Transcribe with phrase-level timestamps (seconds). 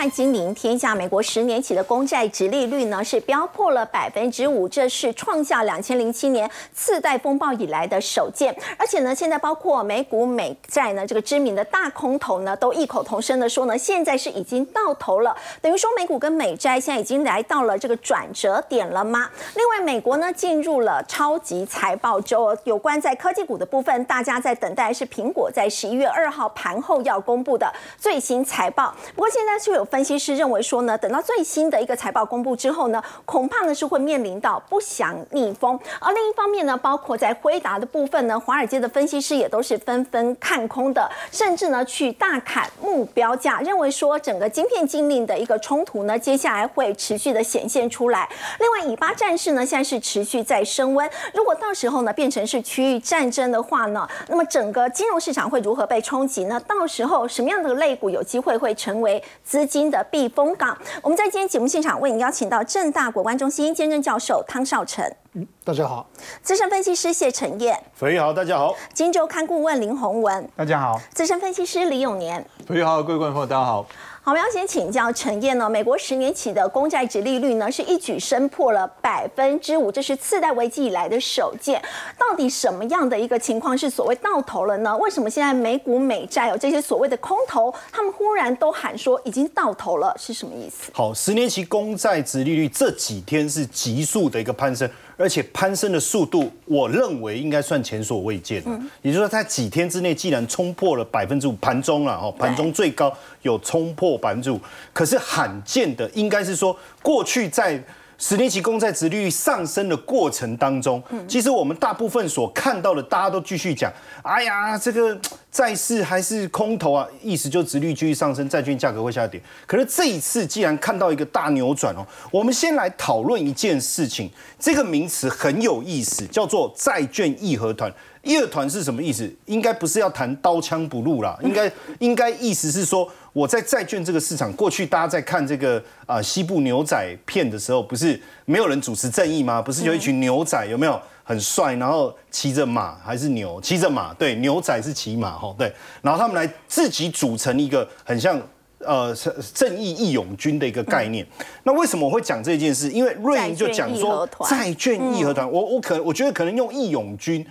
[0.00, 8.56] 快金临天下，美国十年期的公债直利率呢是飙破了百分之五，这是创下两千零七年次贷风暴以来的首见。
[8.78, 15.36] 而且呢，现在包括美股美债呢，这个知名的大空头呢，都异口同声的说呢，现在是已经到头了。
[15.60, 19.28] 等于说美股跟美债现在已经来到了这个转折点了吗？
[19.54, 28.94] 另外，美国呢进入了超级财报周，有关在科技股的部分，大家在等待是苹果在十一月二号盘后要公布的最新财报。
[29.14, 35.78] 不过现在就有分析师认为说呢，等到最新的一个财报公布之后呢，恐怕呢是会面临到不祥逆风。
[36.00, 48.28] 而另一方面呢，包括在辉达的部分呢，华尔街的分析师也都是纷纷看空的，甚至呢去大砍目标价，认为说整个晶片禁令的一个冲突呢，接下来会持续的显现出来。
[48.60, 56.60] 另外，以巴战事呢现在是持续在升温，如果到时候呢变成是区域战争的话呢，那么整个金融市场会如何被冲击呢？
[56.60, 59.22] 到时候什么样的类股有机会会成为？
[59.42, 60.76] 资金的避风港。
[61.00, 66.04] 我们在今天节目现场为您邀请到正大国关中心兼任教授汤少成，嗯，大家好；
[66.42, 73.86] 资深分析师谢承彦，肥好，大家好；金周刊顾问林宏文，大家好；资深分析师李永年，肥好，各位观众朋友，大家好。
[74.22, 75.68] 好，我们要先请教陈燕呢。
[75.68, 81.80] 美国十年期的公债值利率呢，是一举升破了百分之五，这是次贷危机以来的首见。
[82.18, 84.94] 到底什么样的一个情况是所谓到头了呢？
[84.98, 90.90] 为什么现在美股美债有这些所谓的空头，他们忽然都喊说已经到头了，是什么意思？
[90.92, 94.86] 好，十年期公债值利率这几天是急速的一个攀升。
[95.20, 98.80] 而且攀升的速度，我认为应该算前所未见了。
[99.02, 104.58] 也就是说，在几天之内，既然冲破了百分之五，盘中了哦，盘中最高有冲破百分之五，
[104.92, 107.80] 可是罕见的，应该是说过去在。
[108.20, 113.90] 十年期公债殖利率上升的过程当中，其实我们大部分所看到的，大家都继续讲，
[114.22, 115.18] 哎呀，这个
[115.50, 119.40] 债市还是空头啊，意思就殖率继续上升，债券价格会下跌。
[119.66, 127.90] 可是这一次既然看到一个大扭转哦，我们先来讨论一件事情，这个名词很有意思，叫做债券义和团。
[128.22, 129.34] 义和团是什么意思？
[129.46, 133.10] 应该不是要谈刀枪不入啦，应该应该意思是说。
[133.32, 139.62] 我在债券这个市场，过去大家在看这个啊西部牛仔片的时候，不是没有人主持正义吗？
[139.62, 143.60] 不是有一群牛仔有没有很帅，然后骑着马还是牛？
[143.60, 148.36] 骑着马，对，牛仔是骑马哈，对，然后他们来自己组成一个很像
[148.80, 149.14] 呃
[149.54, 151.24] 正义义勇军的一个概念。
[151.62, 152.90] 那为什么我会讲这件事？
[152.90, 157.46] 因为瑞银就讲说债券义和团，我我可我觉得可能用义勇军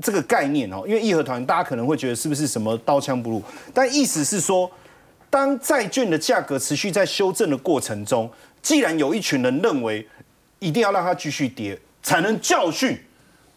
[0.00, 3.42] 这个概念哦，因为义和团大家可能会觉得是不是什么刀枪不入，
[3.74, 4.70] 但意思是说。
[5.34, 8.30] 当债券的价格持续在修正的过程中，
[8.62, 10.06] 既然有一群人认为
[10.60, 12.96] 一定要让它继续跌，才能教训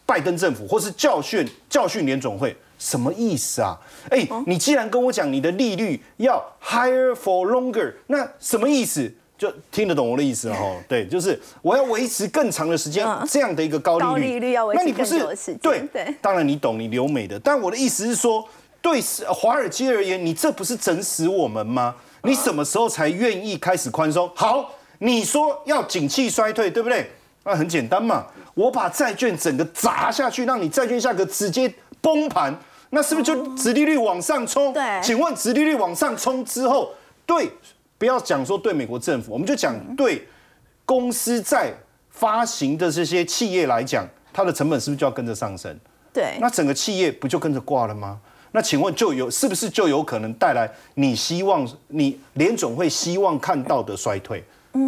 [0.03, 3.77] 拜登政府，或是教训教训联总会，什么意思啊？
[4.09, 9.13] 哎，你既然跟我讲你的利率要 higher for longer，那什么意思？
[9.37, 10.75] 就听得懂我的意思了哈？
[10.89, 15.59] 对，就是我要维持更长的时间这样的一个高利率，高利率要维持更久的时间。
[15.59, 18.43] 对对，当然你懂，你留美的，但我的意思是说。
[18.87, 21.93] 对华尔街而言，你这不是整死我们吗？
[22.23, 24.31] 你什么时候才愿意开始宽松？
[24.33, 27.11] 好，你说要景气衰退，对不对？
[27.43, 32.57] 那很简单嘛，我把债券整个砸下去，让你债券价格直接崩盘，
[32.91, 34.71] 那是不是就殖利率往上冲？
[34.71, 36.93] 对，请问殖利率往上冲之后，
[37.25, 37.51] 对，
[37.97, 40.25] 不要讲说对美国政府，我们就讲对
[40.85, 41.73] 公司在
[42.09, 45.77] 发行的这些企业来讲，它的成本是不是就要跟着上升？
[46.13, 48.17] 对，那整个企业不就跟着挂了吗？
[48.57, 54.43] 那请问就有是不是就有可能带来你希望你联总会希望看到的衰退？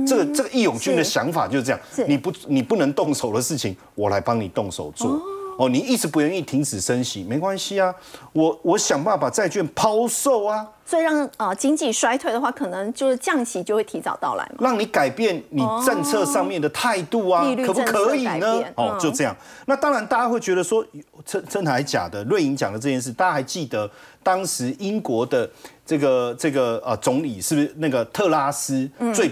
[0.07, 5.22] 这个这个义勇军的想法就是这样，你不你不能动手的事情，我来帮你动手做。
[5.59, 7.93] 哦，你一直不愿意停止升息，没关系啊，
[8.31, 10.65] 我我想办法把债券抛售啊。
[10.85, 14.55] 所以让呃经济衰退的话，可能就是降息就会提早到来嘛。
[14.61, 18.63] 让你改变你政策上面的态度啊，可不可以呢？
[18.75, 19.35] 哦，就这样。
[19.65, 20.83] 那当然，大家会觉得说
[21.25, 22.23] 真真的还假的？
[22.23, 23.91] 瑞银讲的这件事，大家还记得
[24.23, 25.47] 当时英国的
[25.85, 29.29] 这个这个呃总理是不是那个特拉斯最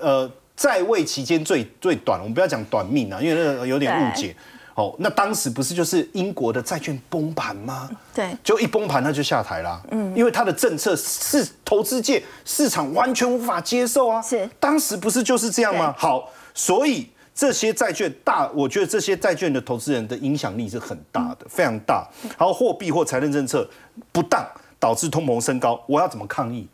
[0.00, 2.18] 呃在位期间最最短？
[2.18, 4.34] 我们不要讲短命啊，因为那个有点误解。
[4.74, 7.90] 哦，那当时不是就是英国的债券崩盘吗？
[8.14, 9.82] 对，就一崩盘他就下台了。
[9.90, 14.22] 嗯，因为他的政策是投资界市场完全无法接受啊。
[14.22, 15.94] 是，当时不是就是这样吗？
[15.98, 22.08] 好，所以这些债券大，我觉得这些债券的投资人的影响力是很大的，非常大。
[22.38, 23.68] 然后货币或财政政策
[24.12, 24.46] 不当
[24.78, 26.66] 导致通膨升高，我要怎么抗议？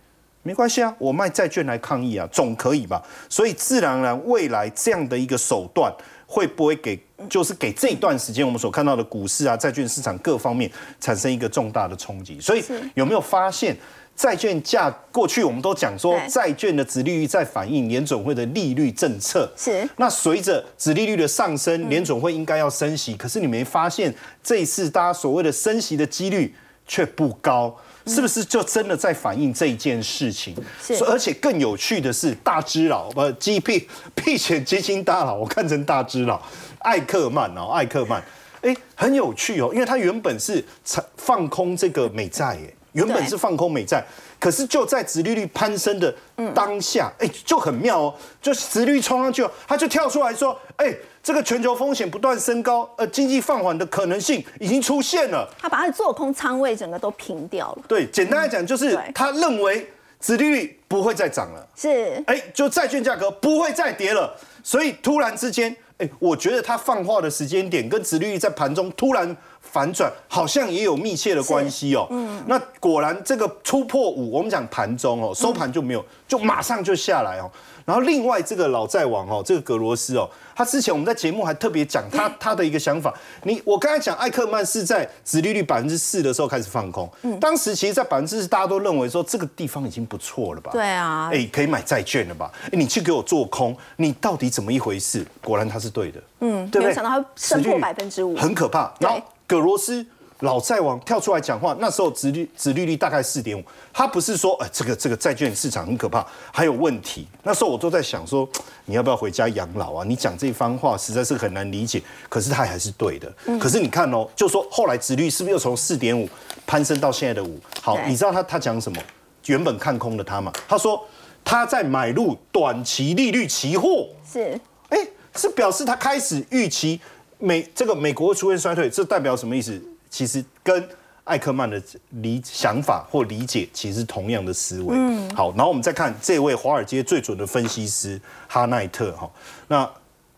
[0.42, 3.02] 没关系啊，我卖债券来抗议啊，总可以吧？
[3.28, 5.92] 所以自然而然未来这样的一个手段。
[6.28, 10.70] 会不会给，就是给这一段时间我们所看到的股市啊、债券市场各方面
[11.00, 12.40] 产生一个重大的冲击？
[12.40, 12.62] 所以
[12.94, 13.76] 有没有发现，
[14.14, 19.50] 债券价过去我们都讲说对，债券的殖利率在反映联准会的利率政策。
[19.56, 19.88] 是。
[19.96, 26.54] 那随着殖利率的上升，联准会应该要升息，可是你没发现这一次大家所谓的升息的几率
[26.86, 27.74] 却不高，
[28.06, 30.54] 是不是就真的在反映这一件事情？
[30.82, 30.96] 是。
[30.96, 36.40] 所而且更有趣的是，大只佬不，G P 避险基金大佬，我看成大只佬
[36.86, 38.22] 艾克曼哦，艾克曼，
[38.62, 44.04] 哎，很有趣哦，因为他原本是采放空这个美债，哎，原本是放空美债。
[44.38, 46.14] 可是就在殖利率攀升的
[46.54, 55.48] 当下，哎、就很妙哦，就殖利率冲上去哦，他就跳出来说，哎、这个全球风险不断升高，呃，经济放缓的可能性已经出现了。
[55.58, 59.90] 他把他的做空仓位整个都平掉了，对，简单来讲就是对他认为
[60.20, 61.66] 殖利率不会再涨了。
[61.74, 72.06] 是哎，就债券价格不会再跌了，所以突然之间，哎，我觉得它放话的时间点跟殖利率在盘中突然反转，好像也有密切的关系哦。
[72.10, 77.50] 嗯，那果然这个突破五，我们讲盘中哦，收盘就没有，就马上就下来哦。
[77.86, 83.12] 然后另外这个老债王哦，这个格罗斯哦，他之前我们在节目还特别讲他他的一个想法。
[83.42, 87.08] 你我刚才讲艾克曼是在殖利率百分之四的时候开始放空，
[87.38, 90.70] 当时其实在百分之四大家都认为说这个地方已经不错了吧？
[90.72, 92.50] 对啊，哎、可以买债券了吧？
[92.64, 95.26] 哎、你去给我做空，你到底怎么一回事？
[95.44, 96.82] 果然他是对的，嗯，对不对？
[96.84, 98.90] 没有想到他升破百分之五很可怕。
[98.98, 100.04] 然后葛罗斯
[100.40, 107.26] 老债王跳出来讲话，那时候殖率殖利率大概四点五，他不是说哎、这个这个债券市场很可怕，还有问题。
[107.42, 108.46] 那时候我都在想说，
[108.84, 110.04] 你要不要回家养老啊？
[110.06, 113.32] 你讲这番话实在是很难理解，可是他还是对的。
[113.46, 116.28] 嗯可是你看哦，就说后来殖率是不是又从四点五
[116.66, 117.58] 攀升到现在的五？
[117.80, 119.00] 好，你知道他他讲什么？
[119.46, 121.02] 原本看空的他嘛，他说
[121.44, 124.08] 他在买入短期利率期货。
[124.30, 124.60] 是
[124.90, 124.98] 哎，
[125.34, 127.00] 是表示他开始预期
[127.38, 129.80] 美这个美国会出现衰退，这代表什么意思？
[130.10, 130.88] 其实跟
[131.24, 134.96] 艾克曼的理想法或理解其实同样的思维。
[134.96, 139.30] 嗯，好，然后我们再看这位华尔街最准的分析师哈奈特哈，
[139.68, 139.90] 那。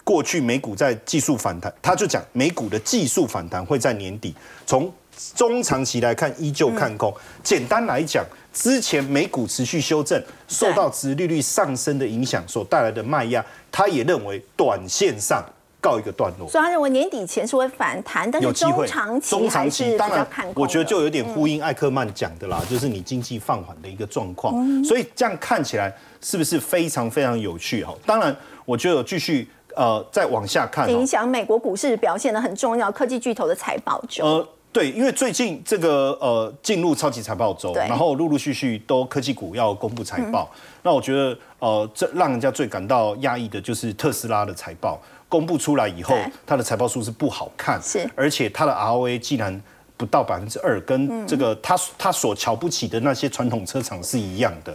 [0.04, 4.34] 过去美股在技术反弹，他就讲美股的技术反弹会在年底。
[4.64, 4.90] 从
[5.34, 7.14] 中长期来看，依旧看空。
[7.44, 10.18] 简单来讲，之前美股持续修正，
[10.48, 15.44] 受到殖利率上升的影响所带来的卖压，他也认为短线上
[15.80, 16.48] 告一个段落。
[16.48, 27.94] 所以他认为年底前是会反弹，但是中长期还是比当然我觉得就有点呼应艾克曼讲的啦，就是你经济放缓的一个状况，所以这样看起来是不是非常非常有趣哈？
[28.04, 28.34] 当然，
[28.64, 30.90] 我觉得有继续呃再往下看哦。
[30.90, 34.24] 影响美国股市表现的很重要，科技巨头的财报周。
[34.24, 40.50] 呃，对，因为最近这个呃进入超级财报周，然后陆陆续续都科技股要公布财报，
[40.82, 49.62] 那我觉得呃这让人家最感到压抑的就是特斯拉的财报公布出来以后对，它的财报数是不好看，是而且它的 ROA 竟然。
[49.98, 54.72] 不到百分之二，跟这个他他所瞧不起的那些传统车厂是一样的。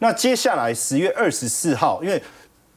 [0.00, 2.20] 那接下来十月二十四号，因为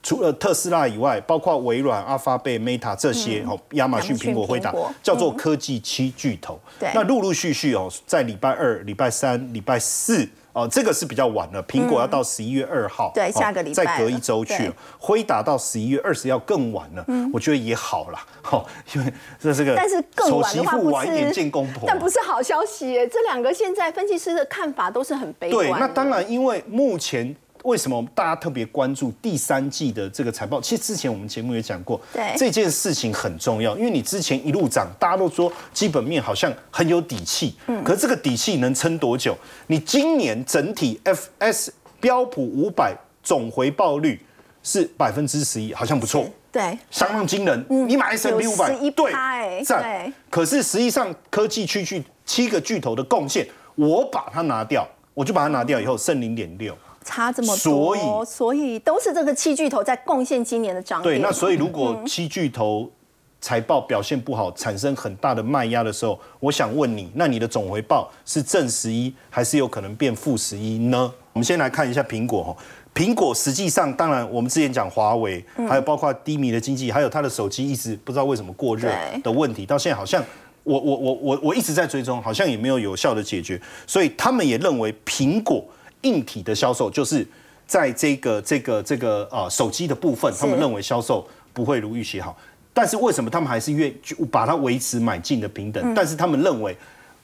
[0.04, 4.72] 除了特斯拉以外，包括微软、阿发贝、Meta 这些哦，亚马逊、亚马逊苹果、辉达，
[5.02, 6.60] 叫做科技七巨头。
[6.94, 10.30] 那陆陆续续哦，在礼拜二、礼拜三、礼拜四。
[10.58, 11.64] 哦，这个是比较晚了。
[11.66, 14.74] 苹果要到十一月二号，对哦下个礼拜再隔一周去对了。
[14.98, 18.66] 辉达到十一月二十要更晚了，我觉得也好啦，哦，
[18.96, 30.62] 因为这是个但是更晚的话晚一点是见公婆，但不是好消息耶，这两个现在分析师的看法都是很悲观对，那当然，因为目前为什么大家特别关注第三季的这个财报？
[30.62, 39.36] 其实之前我们节目也讲过，对这件事情很重要，因为你之前一路涨，大家都说基本面好像很有底气，嗯，可是这个底气能撑多久？
[39.68, 44.22] 你今年整体 FS 标普五百总回报率
[44.64, 46.28] 是百分之十一，好像不错。
[46.50, 47.66] 对相当惊人。
[47.70, 50.14] 你买 S M P 有五百，11%对。
[50.30, 56.76] 可是实际上科技区巨七个巨头的贡献，我把它拿掉，我就把它拿掉以后剩零点六。
[57.08, 62.92] 差这么多，所以所以都是这个七巨头在贡献今年的涨对，那所以如果七巨头
[63.40, 71.12] 财报表现不好，产生很大的卖压的时候，我想问你，那你的总回报是正十一，还是有可能变负十一呢？
[71.34, 72.56] 我们先来看一下苹果哈。
[72.94, 78.92] 苹果实际上，当然我们之前讲华为，还有包括低迷的经济，还有它的手机一直不知道为什么过热
[79.24, 80.24] 的问题，到现在好像
[80.64, 85.64] 我我我我我一直在追踪，好像也没有有效的解决，所以他们也认为苹果
[86.02, 87.26] 硬体的销售就是
[87.66, 92.38] 在这个这个这个呃手机的部分，他们认为销售不会如预期好。
[92.74, 93.96] 但是为什么他们还是愿意
[94.32, 95.94] 把它维持买进的平等？
[95.96, 96.78] 但是他们认为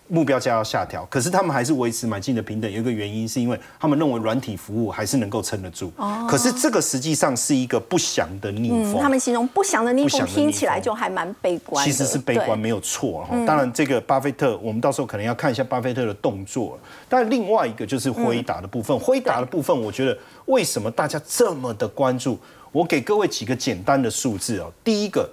[0.07, 2.71] 目标价要下调，可是他们还是维持买进的平等。
[2.71, 5.91] 有一个原因是因为他们认为软体服务还是能够撑得住。
[5.95, 6.27] 哦。
[6.29, 9.01] 可是这个实际上是一个不祥的逆风。
[9.01, 11.83] 他们形容不祥的逆风，听起来就还蛮悲观。
[11.83, 13.27] 其实是悲观，没有错。
[13.47, 16.77] 当然，这个巴菲特，我们到时候可能要看一下巴菲特的动作。
[17.07, 22.37] 但另外一个就是辉达的部分，辉达的部分，我觉得为什么大家这么的关注？
[22.71, 24.71] 我给各位几个简单的数字哦。
[24.83, 25.29] 第一个，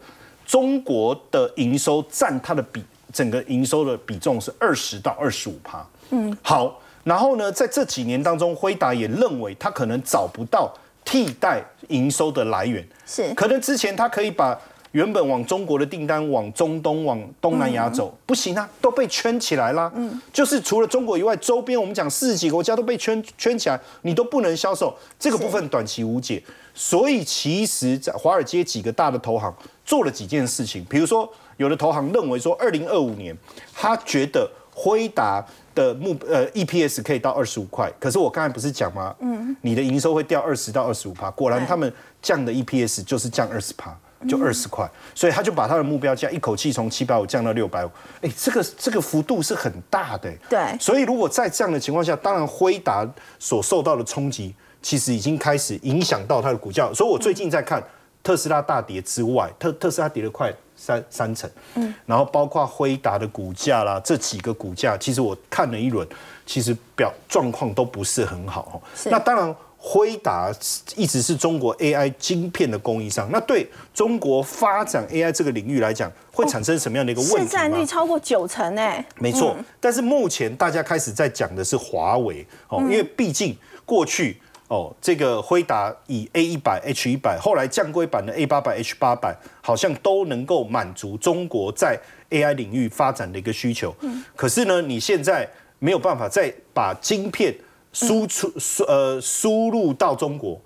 [0.46, 2.84] 中国的营收占它的比。
[3.12, 5.86] 整个营收的比重是二十到二十五趴。
[6.10, 10.72] 嗯，好，然后呢，在这几年当中，辉达也认为他可能找不到
[11.04, 14.58] 替代营收的来源，是可能之前他可以把
[14.90, 19.90] 原本往中国的订单往中东、往东南亚走，不行啊，都被圈起来啦。
[19.94, 26.42] 嗯，就是除了中国以外，周边我们讲四十几个国家都被圈圈起来，你都不能销售，这个部分短期无解。
[26.74, 31.32] 所以其实，在华尔街几个大的投行做了几件事情，比如说。
[31.60, 33.36] 有的投行认为说，二零二五年
[33.74, 39.14] 他觉得辉达的目呃 EPS 可以到二十五块，可是我刚才不是讲吗？
[39.20, 43.94] 嗯，你的营收会掉二十到二十五趴，果然他们降的 EPS 就是降二十趴，
[44.26, 47.90] 就二十块，所以他就把他的目标价一口气从七百五降到六百五，
[48.22, 53.06] 哎，这个这个幅度是很大的，对，所以如果在这样的情况下，当然辉达
[53.38, 57.86] 所受到的冲击，其实已经开始影响到它的股价，所以我最近在看
[58.22, 60.50] 特斯拉大跌之外，特特斯拉跌了快。
[60.80, 66.08] 三三成，嗯，然后包括辉达的股价啦，这几个股价，其实我看了一轮，
[66.46, 68.80] 其实表状况都不是很好。
[69.04, 70.50] 那当然，辉达
[70.96, 77.38] 一直是中国 AI 晶片的供应商，那对中国发展 AI 这个领域来讲，会产生什么样的一个问题？
[77.40, 79.54] 市占率超过九成诶，没错。
[79.78, 84.40] 但是目前大家开始在讲的是华为哦，因为毕竟过去。
[84.70, 91.98] 哦，这个辉达以 A 一百 H 一百，后来降规版的 A 八百 H 八百，好像都能够满足中国在
[92.30, 93.92] AI 领域发展的一个需求。
[94.02, 95.48] 嗯，可是呢，你现在
[95.80, 97.52] 没有办法再把晶片
[97.92, 100.60] 输出输呃输入到中国，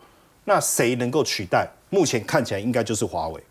[0.45, 1.67] 那谁能够取代？
[1.89, 3.43] 目前看起来应该就是华为。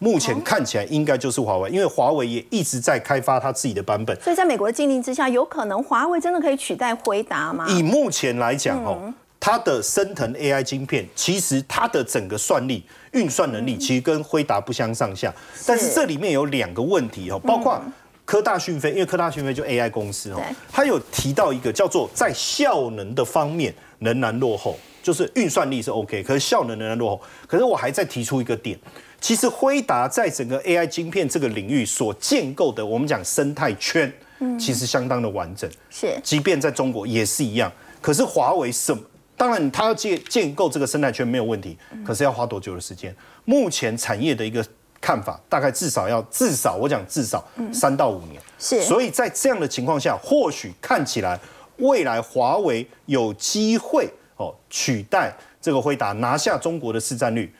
[0.00, 4.14] 目前看起来应该就是华为，因为华为也一直在开发它自己的版本。
[4.20, 7.64] 所以在美国的禁令之下，有可能华为真的可以取代辉达吗？
[7.70, 9.14] 以目前来讲，哦。
[9.44, 12.82] 它的升腾 AI 晶片，其实它的整个算力、
[13.12, 15.30] 运算能力，其实跟辉达不相上下。
[15.66, 17.78] 但是这里面有两个问题哦，包括
[18.24, 20.40] 科大讯飞，因为科大讯飞就 AI 公司哦，
[20.72, 27.22] 它有提到一个叫做在效能的方面仍然落后，就是运算力是 OK，可是效能仍然落后。
[27.46, 28.78] 可是我还在提出一个点，
[29.20, 34.10] 其实辉达在整个 AI 晶片这个领域所建构的，我们讲生态圈，
[34.58, 35.70] 其实相当的完整。
[35.90, 37.70] 是，即便在中国也是一样。
[38.00, 39.02] 可是华为什么？
[39.36, 43.14] 当然，它要建建构这个生态圈没有问题，可是要花多久的时间？
[43.44, 44.64] 目前产业的一个
[45.00, 48.40] 看法，大概至少要至少，我讲至少三到五年。
[48.58, 51.38] 是，所以在这样的情况下，或许看起来
[51.78, 57.52] 未来华为有机会哦取代这个辉达，拿下中国的市占率，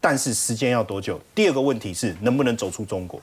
[0.00, 1.18] 但是时间要多久？
[1.34, 3.20] 第二个问题是能不能走出中国？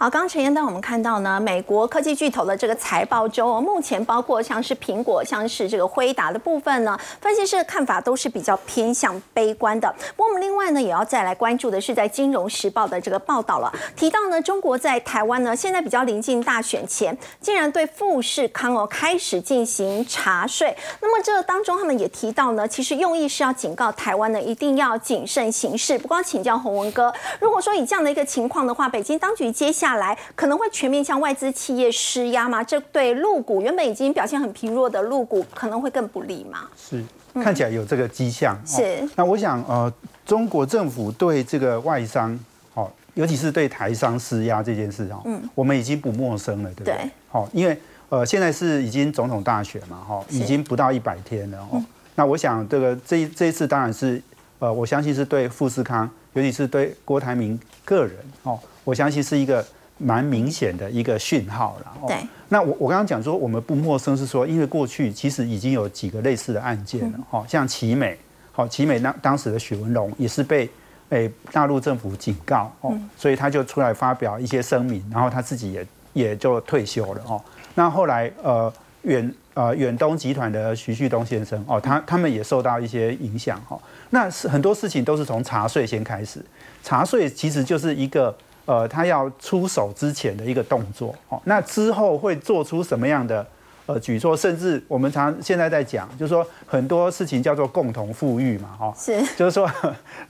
[0.00, 9.92] 好，刚陈彦丹我们看到呢，美国科技巨头的这个财报周，目前包括像是苹果、像是这个辉达的部分呢，分析师的看法都是比较偏向悲观的。
[10.16, 20.76] 不过我们另外呢，也要再来关注的是，在《金融时报》的这个报道了，提到呢，中国在台湾呢，现在比较临近大选前，竟然对富士康哦开始进行查税。
[21.00, 25.98] 那么这当中他们也提到呢，其实用意是要警告台湾呢，一定要谨慎行事。
[25.98, 32.62] 不光请教洪文哥，如果说以这样的一个情况的话，北京当局接下下来可能会全面向外资企业施压吗？
[32.62, 36.68] 这对陆股原本已经表现很疲弱的陆股可能会更不利吗？
[36.76, 37.02] 是，
[37.42, 38.60] 看起来有这个迹象。
[38.66, 39.08] 是。
[39.16, 39.90] 那我想，呃，
[40.26, 42.38] 中国政府对这个外商，
[42.74, 47.10] 哦，尤其是对台商施压这件事，哦，嗯，我们已经不陌生了，对不对？
[47.30, 47.74] 好，因为
[48.10, 51.82] 呃，现在是已经总统大选嘛，哈，已经不到一百天了，哦。
[52.14, 54.22] 那我想，这个这这一次当然是，
[54.58, 59.64] 呃，我相信是对富士康，尤其是对郭台铭个人，哦，我相信是一个。
[59.98, 62.08] 蛮明显的一个讯号了。
[62.08, 62.16] 对，
[62.48, 68.16] 那我我刚刚讲说我们不陌生，是说因为过去其实已经有几个类似的案件了，哈，像奇美，
[68.52, 70.70] 好，奇美当当时的许文龙也是被
[71.08, 77.42] 诶大陆政府警告，哦，所以他就出来发表一些声明，然后他自己也也就退休了，哦，
[77.74, 83.78] 那后来呃远呃远东集团的徐旭东先生，哦，他他们也受到一些影响，哈，
[84.10, 86.44] 那是很多事情都是从查税先开始，
[86.84, 88.32] 查税其实就是一个。
[88.68, 93.46] 呃，他要出手之前的一个动作，哦，那之后会做出什么样的
[93.86, 94.36] 呃举措？
[94.36, 99.66] 甚至我们常现在在讲，就是说很多事情叫做共同富裕嘛，哈，是， 就是说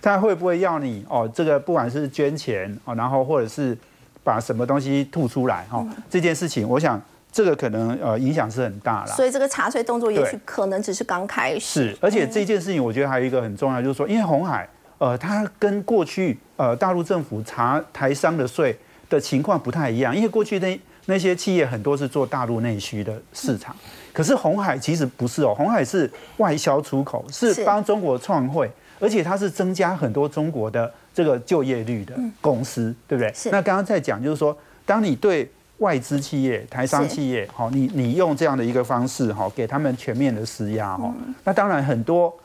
[0.00, 3.76] 他会不会要你哦，这个不管是捐钱哦，然后或者是
[4.22, 7.02] 把什么东西吐出来哈，这件事情，我想
[7.32, 9.12] 这个可能呃影响是很大啦。
[9.16, 11.90] 所以这个查税动作也许可能只是刚开始。
[11.90, 14.68] 是，而且这件事情我觉得还有一个很重要，就是说，因为红海
[14.98, 18.76] 呃，它跟过去呃大陆政府查台商的税
[19.08, 23.74] 的情况不太一样，因为过去那那些企业很多是做大陆内需的市场，
[24.12, 27.64] 可是红海其实不是哦，红海是外销出口，是是。
[27.64, 33.32] 帮中国创汇，而且它是增加很多中国的这个就业率的公司，对不对？
[33.50, 41.14] 那刚刚在讲就是说，当你对外资企业、台商企业，好，你你用这样的一个方式，哈，给他们全面的施压，哈，
[41.44, 42.36] 那当然很多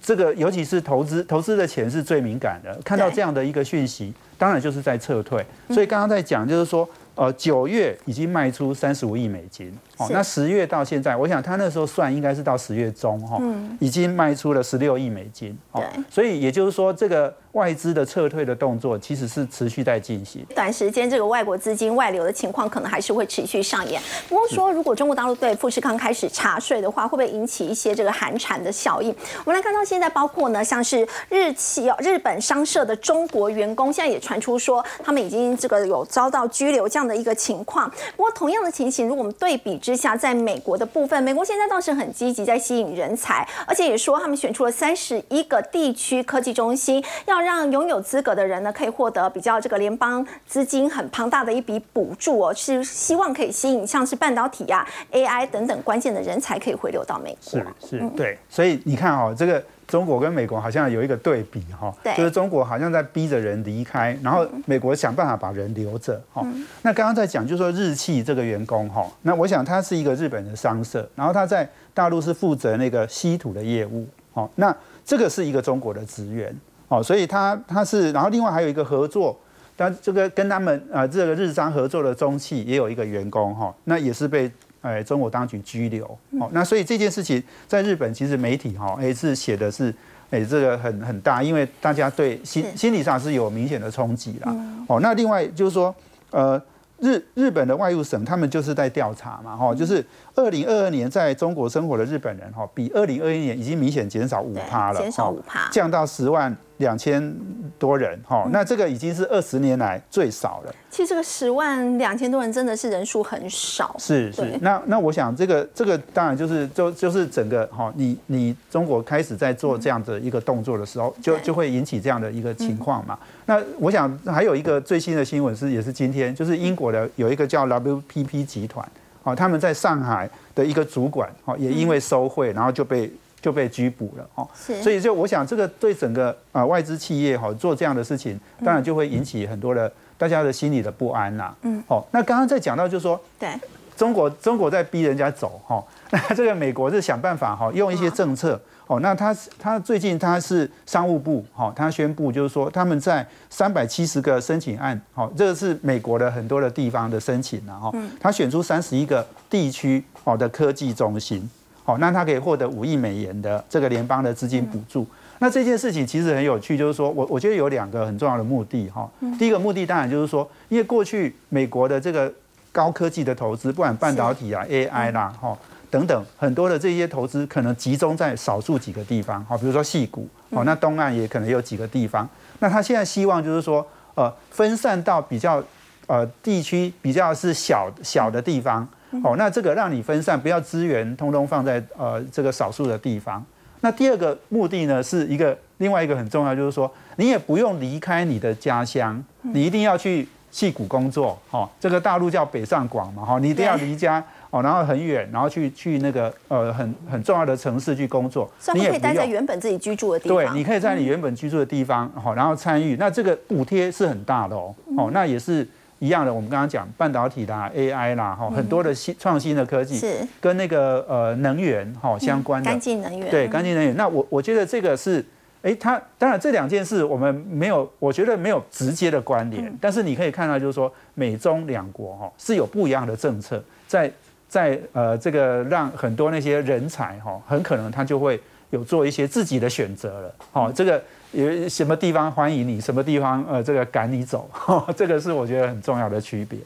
[0.00, 5.44] 这个，尤其是投资投资的钱是最敏感的，看到对这样的一个讯息，当然就是在撤退。
[5.68, 13.38] 所以刚刚在讲，就是说，呃，九月已经卖出三十五亿美金，哦，那十月到现在，我想他那时候算应该是到十月中，哈，
[13.78, 20.46] 已经卖出了十六亿美金，哦对，所以也就是说，这个外资的撤退的动作其实是持续在进行。
[20.54, 24.00] 短时间这个外国资金外流的情况可能还是会持续上演。
[24.26, 29.14] 不过说，如果中国大陆对富士康开始查税的话，会不会引起一些这个寒蝉的效应？
[29.44, 37.90] 我们来看到现在，包括呢，像是日企哦，日本商社的中国员工，现在也传出说他们已经这个有遭到拘留这样的一个情况。
[38.16, 57.98] 不过同样的情形，如果我们对比之下，在美国的部分，美国现在倒是很积极在吸引人才，而且也说他们选出了三十一个地区科技中心，要让拥有资格的人呢可以获得比较这个联邦资金很庞大的一笔补助哦，是希望可以吸引像是半导体啊、AI 等等关键的人才可以回流到美国是。
[57.98, 62.14] 是，对，所以你看哦，这个中国跟美国好像有一个对比哈、对。
[62.16, 66.46] 就是中国好像在逼着人离开，然后美国想办法把人留着哈、
[66.82, 76.56] 那刚刚在讲，就是说日企这个员工哈、那我想他是一个日本的商社，然后他在大陆是负责那个稀土的业务，哦，那这个是一个中国的职员，
[76.88, 79.38] 哦，所以他他是，然后另外还有一个合作。
[79.76, 84.50] 但这个跟他们呃这个日商合作的中企也有一个员工哈、那也是被
[84.82, 86.04] 呃中国当局拘留
[86.38, 86.48] 哦。
[86.52, 89.94] 那所以这件事情在日本其实媒体哈哎是写的是
[90.30, 94.54] 哎这个很很大，因为大家对心心理上是有明显的冲击啦。
[94.88, 95.94] 哦，那另外就是说
[96.30, 96.60] 呃。
[97.02, 107.34] 日日本的外务省，他们就是在调查嘛，哈，就是二零二二年在中国生活的日本人，哈，比二零二一年已经明显减少五趴了，减少五趴、哦降到十万两千
[107.78, 110.74] 多人，哈，那这个已经是二十年来最少了。
[110.90, 121.50] 其实这个十万两千多人真的是人数很少，是是，那那我想这个这个当然就是就就是整个哈，你你中国开始在做这样的一个动作的时候，就对。
[121.50, 123.18] 就会引起这样的一个情况嘛。
[123.46, 128.88] 那我想还有一个最新的新闻是，也是今天，就是英国的有一个叫 WPP 集团，
[129.22, 134.48] 哦，他们在上海的一个主管，哦，也因为收贿，然后就被就被拘捕了，哦。
[134.54, 134.82] 是。
[134.82, 141.54] 所以就我想，这个对整个啊外资企业哈做这样的事情，当然就会引起很多的大家的心理的不安啦。
[141.62, 143.48] 嗯，哦，那刚刚在讲到就是说，对。
[143.96, 148.98] 中国中国在逼人家走哈， 那这个美国是想办法哈，用一些政策哦。
[149.00, 161.46] 那他他最近他是商务部哈，他宣布就是说他们在三百七十个申请案，好，这个是美国的很多的地方的申请然后他选出三十一个地区哦的科技中心，
[161.84, 165.06] 好，那他可以获得五亿美元的这个联邦的资金补助。
[165.38, 169.10] 那这件事情其实很有趣，就是说我我觉得有两个很重要的目的哈。
[169.38, 172.30] 第一个目的当然就是说，因为过去美国的这个
[172.70, 175.56] 高科技的投资，不管半导体啊、AI 啦，哈
[175.90, 182.28] 等等，很多的这些投资可能集中在少数几个地方，好，比如说细谷，哦，那东岸也可能有几个地方。
[182.58, 185.60] 那他现在希望就是说，呃，分散到比较
[186.06, 188.86] 呃地区比较是小小的地方，
[189.22, 193.44] 哦，那这个让你分散，不要资源通通放在呃这个少数的地方。
[193.80, 209.24] 那第二个目的呢，是一个另外一个很重要，就是说你也不用离开你的家乡，你一定要去戏谷工作，哦，这个大陆叫北上广嘛，哈，你一定要离家哦，然后很远，然后去去那个呃很很重要的城市去工作，所以他们可以待在。
[209.24, 210.36] 原本自己居住的地方。
[210.36, 215.66] 对，你可以在你原本居住的地方，好，然后参与，那这个补贴是很大的哦，哦，那也是
[216.00, 216.34] 一样的。
[216.34, 223.30] 我们刚刚讲半导体啦、AI 啦，哈，很多的新创新的科技是跟那个呃能源哈相关的干净能源。
[223.30, 223.96] 对，嗯干净能源。
[223.96, 225.24] 那我我觉得这个是，
[225.62, 234.10] 哎，它当然这两件事我们没有，我觉得没有直接的关联，但是你可以看到，就是说美中两国哈是有不一样的政策，在
[234.48, 240.34] 在呃这个让很多那些人才哈，很可能他就会有做一些自己的选择了。
[240.50, 241.00] 好，这个
[241.32, 244.50] 有什么地方欢迎你，什么地方呃这个赶你走，
[244.96, 246.58] 这个是我觉得很重要的区别。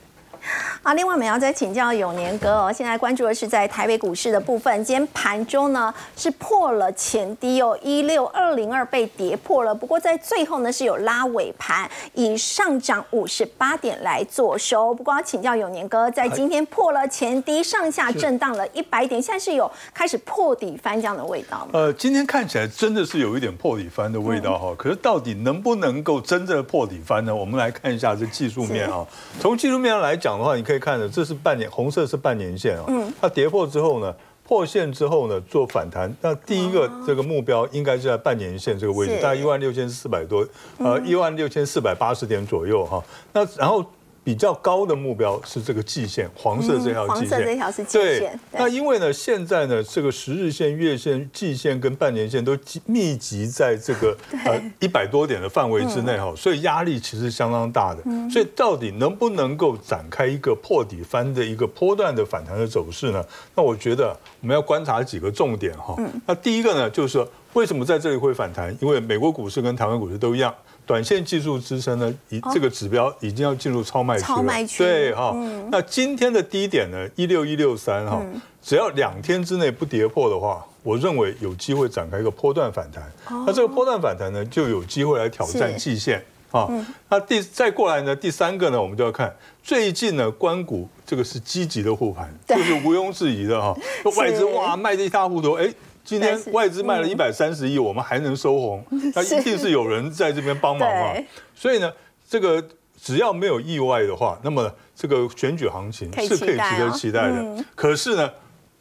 [0.83, 2.73] 啊，另外我们要再请教永年哥哦。
[2.73, 9.75] 现在关注的是在台北股市的部分，今天盘中呢是破了前低哦，一六二零二被跌破了。
[9.75, 14.93] 不过在最后呢是有拉尾盘，以上涨五十八点来做收。
[14.93, 21.71] 不过要请教永年哥，在今天破了前低，上下震荡了一百点，现在是有开始破底翻这样的味道吗？
[21.73, 24.75] 呃，今天看起来真的是有一点破底翻的味道哈。
[24.77, 27.35] 可是到底能不能够真正的破底翻呢？
[27.35, 29.07] 我们来看一下这技术面啊。
[29.41, 32.85] 从技术面上来讲的话，你可以看的，这是半年红色是半年线啊。
[32.89, 33.13] 嗯。
[33.21, 34.15] 它跌破之后呢，
[34.47, 36.15] 破线之后呢，做反弹。
[36.21, 40.47] 那第一个这个目标应该是在半年线这个位置，大概一万六千四百多，
[40.79, 43.03] 呃，一万六千四百八十点左右哈。
[43.33, 43.85] 那然后。
[44.25, 47.29] 比较高的目标是这个季线，黄色这条季线。
[47.29, 48.41] 黄色这条是季线。
[48.53, 52.57] 那因为呢，现在呢，这个十日线、月线、季线跟半年线都
[52.87, 58.03] 密集在这个呃一百多点的范围之内哈，所以压力其实相当大的。
[58.31, 63.23] 所以到底能不能够展开一个破底翻的一个波段的反弹的走势呢？
[63.55, 65.95] 那我觉得我们要观察几个重点哈。
[66.25, 68.75] 那第一个呢，就是说为什么在这里会反弹？
[68.81, 70.55] 因为美国股市跟台湾股市都一样。
[70.87, 74.65] 短线技术支撑呢，已这个指标已经要进入超卖区了。
[74.77, 75.35] 对哈，
[75.71, 78.23] 那今天的低点呢，一六一六三哈，
[78.63, 83.11] 只要两天之内不跌破的话，我认为有机会展开一个波段反弹。
[83.47, 86.69] 那这个波段反弹呢，就有机会来挑战季线啊。
[87.09, 93.75] 那第再过来呢，第三个呢，我们就要看最近呢，关谷这个是积极的护盘，这是毋庸置疑的哈。
[94.19, 95.73] 外资哇卖的一塌糊涂，哎。
[96.05, 101.15] 今天外资卖了一百三十亿，我们还能收红， 那一定是有人在这边帮忙嘛。
[101.55, 101.91] 所以呢，
[102.29, 102.63] 这个
[103.01, 107.65] 只要没有意外的话，那么这个选举行情是可以值得期待的。
[107.75, 108.31] 可是呢，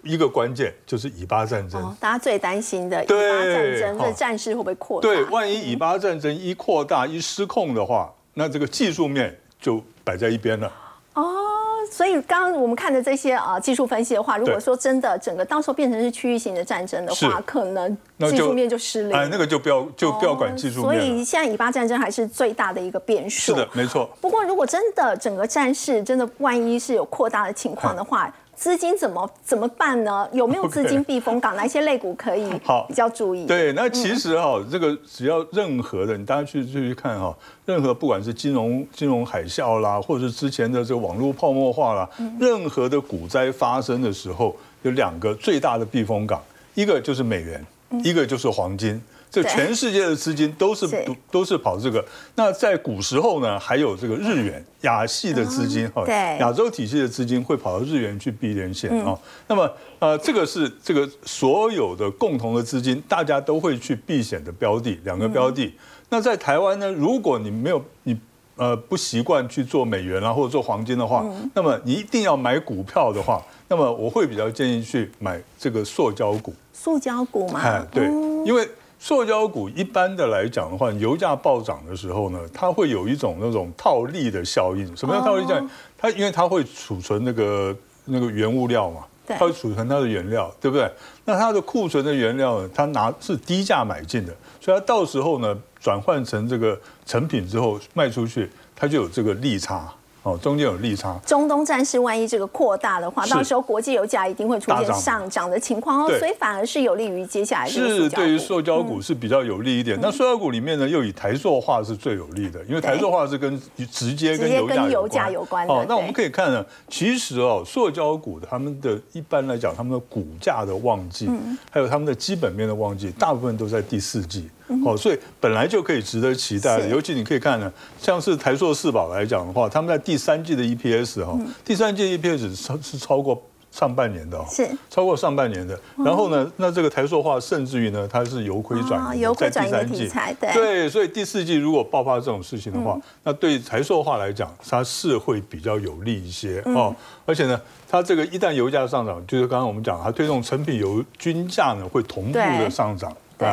[0.03, 5.07] 一个关键就是以巴战争，大家最担心的以巴战争的战事会不会扩大？
[5.07, 10.69] 对，万一以巴战争一扩大一失控的话，那这个技术面就摆在一边了。
[11.13, 11.42] 哦。
[11.91, 17.97] 所以刚刚我们看的这些啊技术分析的话，如果说真的整个到时候变成是区域性的战争的话，可能
[18.29, 19.15] 技术面就失灵。
[19.15, 20.83] 哎，那个就不要就不要管技术面。
[20.83, 23.53] 所以现在以巴战争还是最大的一个变数。
[23.53, 24.09] 是的，没错。
[24.21, 28.33] 不过如果真的整个战事真的万一是有扩大的情况的话。
[28.63, 30.25] 资金怎么怎么办呢？
[30.31, 31.53] 有没有资金避风港？
[31.57, 33.45] 哪些类股可以好比较注意？
[33.45, 46.41] 对，那其实哈，这个只要任何的，你大家去去看哈，任何不管是金融金融海啸啦，或者是之前的这个网络泡沫化啦，任何的股灾发生的时候，有两个最大的避风港，
[46.73, 47.65] 一个就是美元，
[48.01, 49.01] 一个就是黄金。
[49.33, 52.05] 这全世界的资金都是都都是跑这个。
[52.35, 56.05] 那在古时候呢，还有这个日元亚系的资金哈，
[56.39, 59.17] 亚洲体系的资金会跑到日元去避连线啊。
[59.47, 59.67] 那么
[59.97, 65.73] 呃，这个是这个所有的共同的资金，大家都会去避险的标的，两个标的。
[66.09, 68.15] 那在台湾呢，如果你没有你
[68.55, 76.53] 呃不习惯去做美元啊或者做黄金的话，那么你一定要买股票的话，那么我会比较建议去买这个塑胶股。
[76.71, 78.05] 塑胶股嘛，哎对，
[78.45, 78.69] 因为。
[79.05, 84.95] 塑胶股一般的来讲的话，油价暴涨的时候呢，它会有一种那种套利的效应。
[84.95, 85.69] 什么叫套利效应？
[85.97, 90.89] 它因为它会储存那个那个原物料嘛，它会储存它的原料，对不对？
[91.25, 99.93] 那它的库存的原料呢，它拿是低价买进的，所以它到时候呢转换成这个成品之后卖出去，它就有这个利差。
[100.23, 101.19] 哦，中间有利差。
[101.25, 109.99] 中东战事万一这个扩大的话，到时候国际油价一定会出现上涨的情况哦，所以反而是有利于接下来是对于塑胶股是比较有利一点。
[110.01, 114.49] 那塑胶股里面呢，又以台塑化是最有利的，因为台塑化是跟直接跟
[114.89, 115.67] 油价有关。
[115.67, 121.29] 哦，那我们可以看呢，其实哦，塑胶股他们的一般来讲，他们的股价的旺季，
[121.69, 124.49] 还有他们的基本面的旺季，大部分都在第四季。
[124.85, 134.69] 哦，所以本来就可以值得期待的，尤其你可以看呢，像是台塑四宝来讲的话，他们在第三季的 EPS 哈，第三季 EPS 超是超过上半年的，是。
[134.89, 135.77] 超过上半年的。
[135.97, 140.07] 然后呢，那这个台塑化甚至于呢，它是由亏转盈，在第三季，
[140.39, 140.53] 对。
[140.53, 146.95] 对，所以第四季如果爆发这种事情的话，那对台塑化来讲，它是会比较有利一些哦。
[147.25, 153.47] 而且呢，它这个一旦油价上涨，就是刚刚我们讲，它推动成品油均价呢会同步的上涨，对。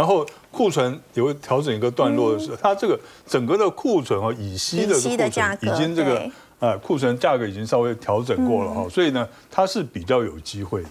[0.00, 10.88] 然后库存也会调整一个段落的时候，它这个整个的库存和乙烯的库存已经这个呃库存价格已经稍微调整过了哈，所以呢它是比较有机会的。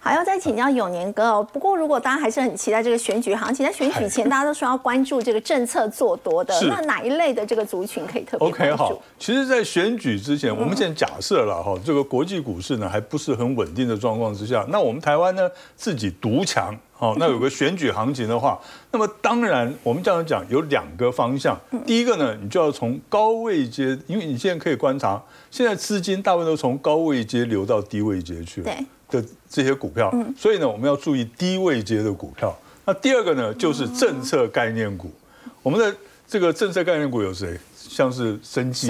[0.00, 1.46] 好，要再请教永年哥哦。
[1.52, 18.58] 不过，如果大家还是很期待这个选举行情，在选举前大家都说要关注这个政策做多的，那哪一类的这个族群可以特别 OK 好，其实，在选举之前，我们现在假设了哈，这个国际股市呢还不是很稳定的状况之下，那我们台湾呢自己独强哦，那有个 选举行情的话，
[18.90, 21.58] 那么当然我们这样讲有两个方向。
[21.86, 28.72] 第一个呢，你就要从高位阶，因为你现在可以观察，现在资金大部分都从高位阶流到低位阶去了
[29.10, 32.56] 的这些股票，所以呢，我们要注意低位阶的股票。
[32.84, 35.10] 那第二个呢，就是政策概念股，
[35.62, 35.94] 我们的
[36.26, 37.58] 这个政策概念股有谁？
[37.88, 38.86] 像是生技，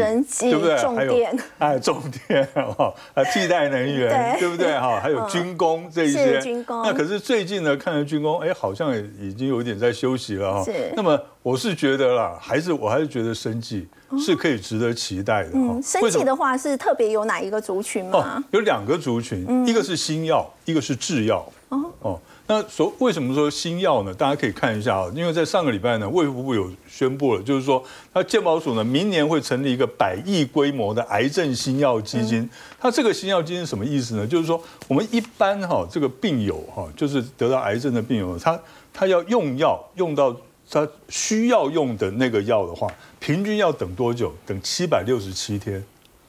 [0.51, 0.77] 对不对？
[0.77, 1.15] 还有
[1.59, 4.99] 哎，重电哈， 啊，替代能源，对不对哈？
[5.01, 6.41] 还有军工这一些。
[6.41, 6.83] 军工。
[6.83, 10.65] 那可是最近呢，看来军工哎，好像已经有点在休息了哈。
[10.65, 10.93] 是。
[10.97, 13.87] 那么我是觉得啦，还是我还是觉得生技
[14.19, 15.81] 是可以值得期待的哈。
[15.83, 18.43] 生技的话是特别有哪一个族群吗？
[18.51, 21.45] 有两个族群，一个是新药，一个是制药。
[21.69, 22.21] 哦哦。
[22.49, 24.15] 那所为什么说新药呢？
[24.15, 27.83] 大家可以看一下啊，因为在上个礼拜呢，卫福部有宣布了，就是说，
[28.15, 32.49] 它健保署呢，明年会成立一个百亿规模的癌症新药基金。
[32.79, 34.25] 它这个新药基金什么意思呢？
[34.25, 38.57] 就是说，我们一般哈，这个病友哈，就是得到癌症的病友，他
[38.95, 40.35] 他要用药用到
[40.71, 42.87] 他需要用的那个药的话，
[43.19, 44.33] 平均要等多久？
[44.47, 45.85] 等七百六十七天。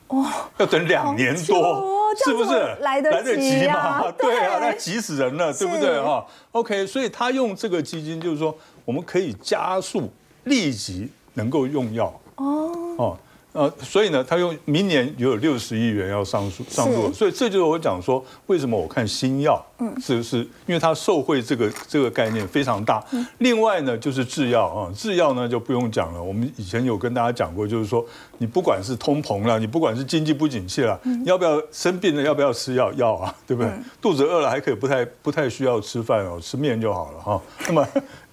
[0.07, 0.25] 哦，
[0.57, 1.95] 要等两年多。
[2.25, 4.09] 是不是来得及吗？
[4.17, 10.09] 对啊，那急死人了，对不对哈？OK，所以他用这个基金，就是说我们可以加速
[10.45, 12.05] 立即能够用药
[12.37, 13.17] 哦哦。
[13.57, 23.03] 呃，所以呢，他用明年有六十亿元要上诉上路，所以这就是我讲说，为什么我看新药，嗯，是是，因为它受贿这个这个概念非常大。
[23.39, 26.21] 另外呢，就是制药啊，制药呢就不用讲了。
[26.21, 28.05] 我们以前有跟大家讲过，就是说，
[28.37, 33.33] 你不管是通膨了，你不管是经济不景气了，你要不要生病了要不要吃药药啊？
[33.47, 33.71] 对不对？
[33.99, 37.41] 肚子饿了还可以不太不太需要吃饭哦，吃面就好了哈。
[37.65, 37.87] 那么。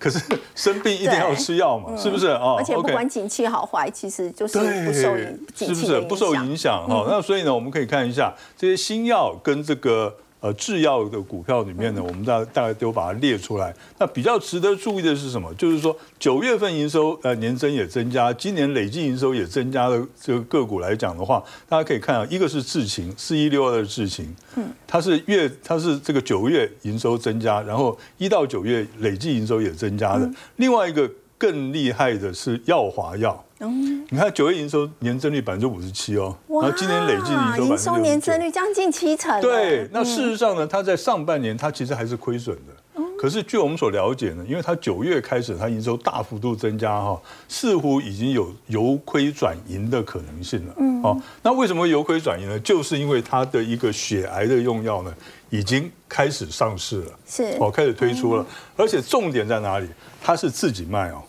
[0.04, 0.20] 可是
[0.54, 2.56] 生病一定要吃药嘛，是不是啊？
[2.58, 7.06] 而且不管景气好坏，其实就是不受影，是不是不受影响哈？
[7.08, 10.14] 那所以呢，我们可以看一下这些新药跟这个。
[10.44, 13.74] 呃，制药的股票里面呢，我们大大概都把它列出来。
[13.98, 15.50] 那比较值得注意的是什么？
[15.54, 30.30] 就是说九月份营收呃年增也增加，今年累计营收也增加的这个个股来讲的话，大家可以看啊，一个是智勤四一六二的智勤，嗯，它是月它是这个九月营收增加，然后一到九月累计营收也增加的。
[30.56, 33.42] 另外一个更厉害的是耀华药。
[33.70, 39.40] 你看九月营收年增率百分之五十七哦，然后今年累计营收营收年增率将近七成。
[39.40, 43.02] 对，那事实上呢，它在上半年它其实还是亏损的。
[43.16, 50.74] 可是据我们所了解呢，因为它九月开始它营收大幅度增加哈，似乎已经有由亏转盈的可能性了。
[50.76, 52.60] 嗯，哦，那为什么由亏转盈呢？
[52.60, 55.14] 就是因为它的一个血癌的用药呢，
[55.48, 58.44] 已经开始上市了，是哦，开始推出了，
[58.76, 59.88] 而且重点在哪里？
[60.22, 61.22] 它是自己卖哦。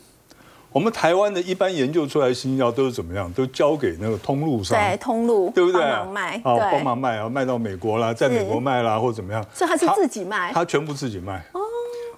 [0.76, 3.32] 我们台湾的一般研究出来新药都是怎么样？
[3.32, 5.80] 都交给那个通路上，对通路，对不对？
[5.80, 9.42] 帮忙卖，啊，帮忙卖啊，卖到美国啦，在美国卖啦，或怎么样？
[9.54, 11.38] 所以他是自己卖，他全部自己卖。
[11.54, 11.62] 哦，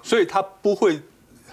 [0.02, 1.00] 所以他不会，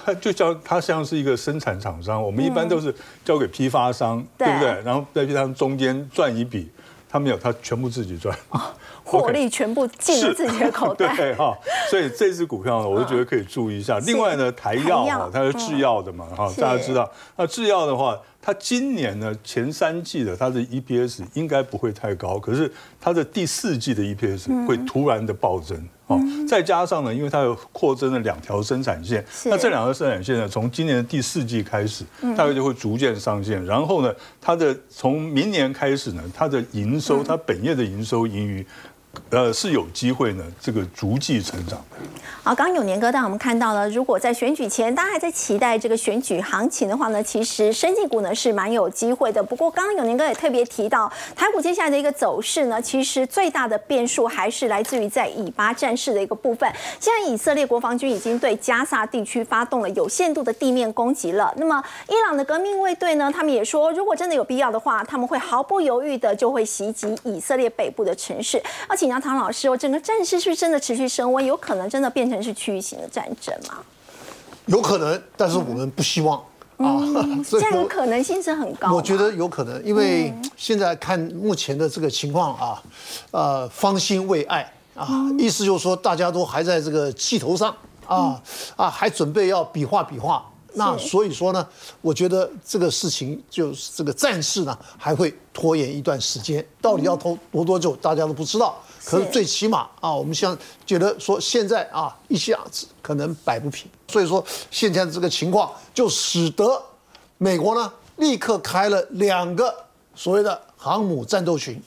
[0.04, 2.20] 他就叫他像是一个生产厂商。
[2.20, 2.92] 我们一般都是
[3.24, 4.82] 交给批发商，对不对？
[4.84, 6.72] 然后在他们中间赚一笔，
[7.16, 8.38] 他没有，他全部自己赚。
[9.06, 11.58] 获利全部进了自己的口袋， 对哈，
[11.90, 14.00] 所以这支股票呢， 我就觉得可以注意一下。
[14.00, 32.06] 另外呢，台药啊，它是制药的嘛，哈，大家知道，那制药的话，它今年呢前三季的它的 EPS 应该不会太高，可是它的第四季的 EPS 会突然的暴增，哦，再加上呢，因为它有扩增了两条生产线，那这两条生产线呢，从今年的第四季开始，
[32.38, 38.64] 大概就会逐渐上线，然后呢，它的从明年开始呢，它的营收，它本业的营收盈余。
[39.30, 41.98] 呃，是有机会呢，这个逐季成长的。
[42.44, 49.42] 好，刚刚有年哥带我们看到了，如果在选举前，大家还在期待这个选举行情的话呢，其实生技股呢是蛮有机会的。
[49.42, 56.72] 不过，刚刚永年哥也特别提到，台股接下来的一个走势呢，其实最大的变数还是来自于在以巴战事的一个部分。
[57.00, 61.52] 现在以色列国防军已经对加萨地区发动了有限度的地面攻击了。
[61.58, 69.05] 那么，伊朗的革命卫队呢，他们也说，如果真的有必要的话，他们会毫不犹豫的就会袭击以色列北部的城市，而且。
[69.06, 71.46] 请教唐老师，我整个战事是不是真的持续升温？
[71.46, 73.78] 有可能真的变成是区域型的战争吗？
[74.66, 76.40] 有可能，但是我们不希望
[76.78, 77.00] 啊。
[77.48, 78.92] 这个可能性是很高。
[78.92, 82.82] 我觉得有可能，因为现在看目前的这个情况啊，
[83.30, 87.72] 呃，方兴未艾啊，意思就是说大家都还在这个气头上
[88.08, 88.42] 啊
[88.76, 90.44] 啊，还准备要比划比划。
[90.78, 91.66] 那所以说呢，
[92.02, 96.66] 我觉得这个事情就是这个战事呢，还会拖延一段时间。
[96.82, 98.76] 到底要拖多多久，大家都不知道。
[99.06, 106.82] 可是最起码啊，我们像觉得说现在啊一下子可能摆不平，所以说现在这个情况就使得
[107.38, 109.74] 美国呢立刻开了两个
[110.16, 111.80] 所谓的航母战斗群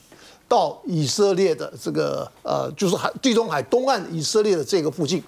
[0.47, 5.23] 到以色列的这个呃就是海地中海东岸以色列的这个附近，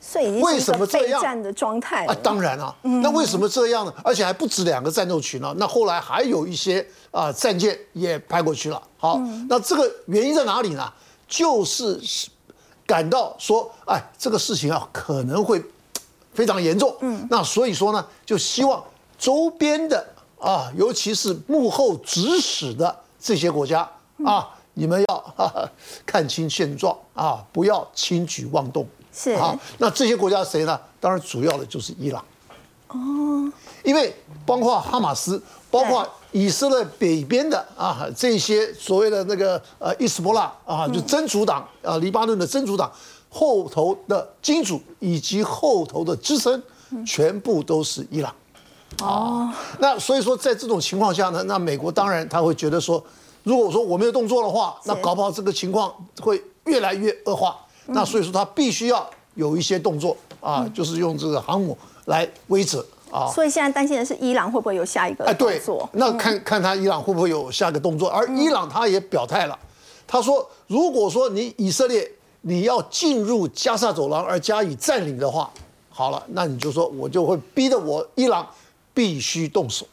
[0.00, 1.20] 所以为什么这样？
[1.20, 2.12] 备战的状态了。
[2.12, 3.94] 啊，当然啊，那为什么这样呢？
[4.02, 8.82] 而且还不止两个战斗群呢，那后来还有一些啊战舰也派过去了。
[8.96, 10.92] 好，那这个原因在哪里呢？
[11.30, 11.98] 就是
[12.84, 15.64] 感到说，哎，这个事情啊可能会
[16.34, 16.94] 非常严重。
[17.00, 18.84] 嗯，那所以说呢，就希望
[19.16, 20.06] 周边的
[20.38, 23.88] 啊，尤其是幕后指使的这些国家
[24.24, 25.70] 啊，你们要哈哈
[26.04, 28.86] 看清现状啊，不要轻举妄动。
[29.12, 30.78] 是啊，那这些国家谁呢？
[30.98, 32.24] 当然主要的就是伊朗。
[32.88, 33.52] 哦，
[33.84, 34.14] 因为
[34.44, 35.40] 包括哈马斯，
[35.70, 42.90] 包括以色列北边的啊这些所谓的那个呃伊斯波拉啊，就真主党啊，黎巴嫩的真主党
[43.28, 46.62] 后头的金主以及后头的支撑，
[47.06, 48.34] 全部都是伊朗。
[49.00, 53.02] 哦，那所以说在这种情况下呢，那美国当然他会觉得说，
[53.44, 57.56] 如果说我没有动作的话，那搞不好这个情况会越来越恶化。
[57.86, 63.30] 那所以说他必须要有一些动作啊，就是用这个航母来威慑啊。
[63.32, 68.08] 所以现在担心的是伊朗会不会有下一个动作？，那看看他伊朗会不会有下一个动作。
[68.08, 69.58] 而伊朗他也表态了，
[70.06, 72.10] 他说，如果说你以色列
[72.42, 75.50] 你要进入加沙走廊而加以占领的话，
[75.90, 78.46] 好了，那你就说我就会逼得我伊朗
[78.94, 79.86] 必须动手。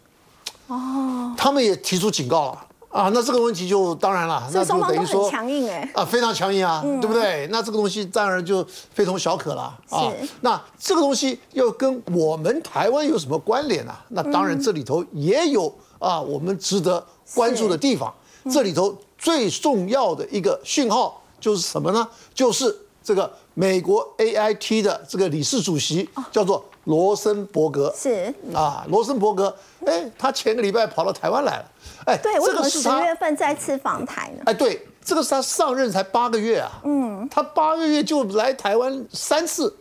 [0.67, 5.91] 哦，他们也提出警告了啊，那这个问题就当然了，那就等于说很强硬哎。
[5.93, 7.47] 啊，非常强硬啊，对不对？
[7.51, 10.11] 那这个东西当然就非同小可了啊。
[10.41, 14.03] 那这个东西又跟我们台湾有什么关联啊？
[14.09, 18.11] 那当然这里头也有啊，我们值得关注的地方。
[18.51, 22.07] 这里头最重要的一个讯号就是什么呢？
[22.33, 27.93] 就是这个美国 AIT 的这个理事主席叫做罗森伯格。
[27.95, 29.53] 是啊，罗森伯格，
[29.85, 31.65] 哎，他前个礼拜跑到台湾来了，
[32.07, 34.43] 哎，对，为这什么十月份再次访台呢？
[34.45, 39.75] 哎，对，这个是他上任才八个月啊，嗯，他八个月就来台湾三次，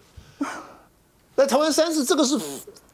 [1.37, 2.37] 来台湾三次，这个是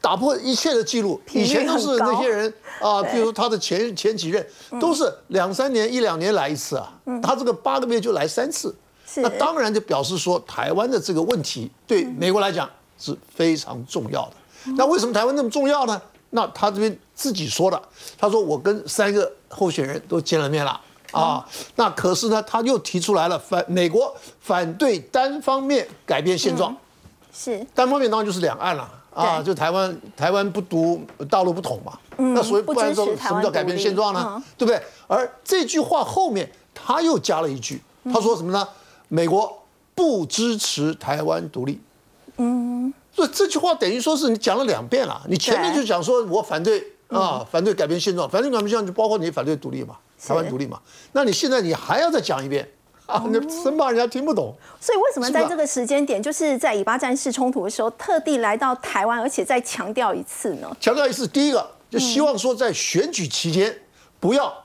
[0.03, 1.19] 打破一切的记录。
[1.33, 4.47] 以前都是那些人 啊，比如他的前前几任
[4.79, 6.93] 都是两三年、一两年来一次啊，
[7.23, 8.75] 他这个八个月就来三次，
[9.07, 12.69] 是那当然就表示说台湾的这个问题对美国来讲
[12.99, 14.33] 是非常重要的。
[14.77, 16.01] 那为什么台湾那么重要呢？
[16.35, 17.81] 那他这边自己说的，
[18.19, 20.81] 他说我跟三个候选人都见了面了。
[21.13, 26.75] 啊，那可是呢，他又提出来了反美国反对单方面改变现状，
[27.35, 34.43] 是单方面当然就是两岸了啊，就台湾台湾不独大陆不统嘛，那所以不不然说什么叫改变现状呢嗯？
[34.57, 34.83] 对不对？
[35.07, 38.67] 而这句话后面他又加了一句，他说什么呢？
[39.09, 39.63] 美国
[39.95, 41.79] 不支持台湾独立。
[42.39, 45.23] 嗯，所以这句话等于说是你讲了两遍了。
[45.29, 49.97] 你前面就讲说我反对啊，反对改变现状，反对改变现状就包括你反对独立嘛，
[50.27, 50.81] 台湾独立嘛。
[51.13, 52.67] 那你现在你还要再讲一遍
[53.07, 53.23] 啊？
[53.29, 54.55] 你生怕人家听不懂。
[54.81, 60.75] 所以为什么在这个时间点，就是在以巴战事冲突的时候，特地来到台湾，而且再强调一次呢？
[60.81, 63.77] 强调一次，第一个就希望说在选举期间
[64.19, 64.65] 不要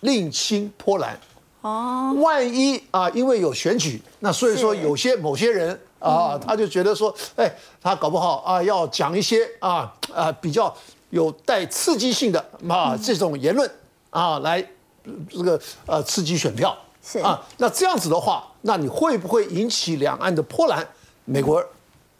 [0.00, 1.18] 另清波澜。
[1.62, 10.74] 哦，万一啊，因为有选举，那所以说有些某些人啊，他就觉得说，哎，他搞不好啊，要讲一些啊啊比较
[11.10, 13.70] 有带刺激性的啊这种言论
[14.10, 14.64] 啊，来
[15.04, 16.76] 呃这个呃刺激选票。
[17.00, 20.86] 是啊，那这样子的话，那你会不会引起两岸的波澜？
[21.24, 21.64] 美国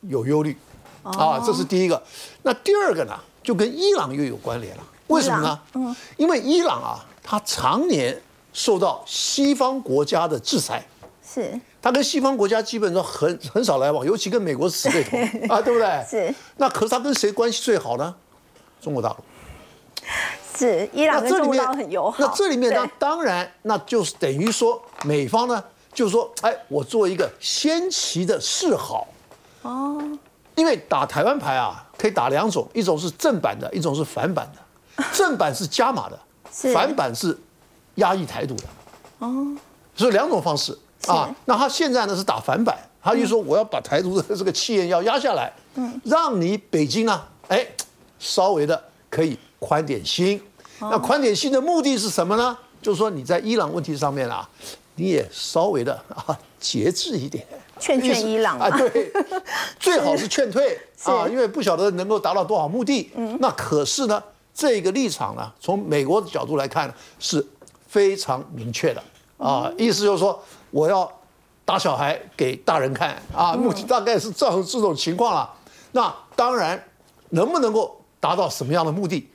[0.02, 0.56] 有忧虑
[1.02, 2.02] 啊，这是第一个。
[2.42, 4.82] 那第二个呢，就跟伊朗又有关联了。
[5.08, 5.60] 为什么呢？
[5.74, 8.18] 嗯，因为伊朗啊，它常年
[8.54, 10.86] 受到西方国家的制裁，
[11.22, 15.16] 是它跟西方国家基本上很 很少来往，尤其跟美国死对头
[15.54, 16.04] 啊，对不对？
[16.08, 16.34] 是。
[16.56, 18.14] 那可是他跟谁关系最好呢？
[18.80, 19.16] 中国大陆。
[20.56, 22.16] 是，伊朗跟中国大陆很友好。
[22.18, 25.62] 那这里面呢对，当然那就是等于说美方呢，
[25.92, 29.06] 就是说，哎，我做一个先期的示好。
[29.62, 30.02] 哦。
[30.56, 35.04] 因为打台湾牌啊，可以打两种，一种是正版的，一种是反版的。
[35.14, 36.18] 正版是加码的，
[36.52, 37.38] 是反版是
[37.96, 38.64] 压抑台独的。
[39.20, 39.56] 哦。
[39.94, 40.76] 所以两种方式
[41.12, 41.34] 啊。
[41.46, 47.66] 那他现在呢是打反板，他就说我要把台独的这个气焰要压下来，嗯，让你北京呢，哎，
[48.18, 50.40] 稍微的可以宽点心。
[50.80, 52.56] 那宽点心的目的是什么呢？
[52.80, 54.48] 就是说你在伊朗问题上面啊，
[54.94, 57.44] 你也稍微的啊节制一点，
[57.80, 59.12] 劝劝伊朗啊，对，
[59.80, 63.10] 最好是劝退啊，因为不晓得能够达到多少目的。
[63.16, 64.22] 嗯那可是呢，
[64.54, 67.44] 这个立场呢，从美国的角度来看是
[67.88, 69.02] 非常明确的
[69.36, 71.10] 啊，意思就是说我要
[71.64, 75.50] 打小孩给大人看啊，目的大概是这样这种情况了。
[75.92, 76.82] 那当然，
[77.30, 79.28] 能不能够达到什么样的目的，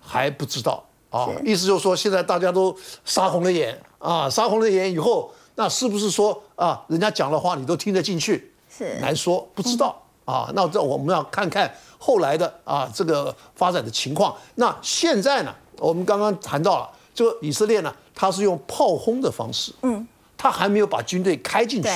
[0.00, 1.28] 还不知道啊。
[1.44, 8.52] 意思就是说，现在大家都杀红了眼啊，杀红了眼以后，那是不是说啊，人家讲的话你都听得进去？
[8.68, 10.50] 是难说，不知道啊。
[10.54, 14.34] 那这我们要看看后来的啊这个发展的情况。
[14.54, 20.06] 那现在呢，我们刚刚谈到了，这个以色列呢，它是用炮轰的方式，嗯，
[20.40, 21.88] 它还没有把军队开进去。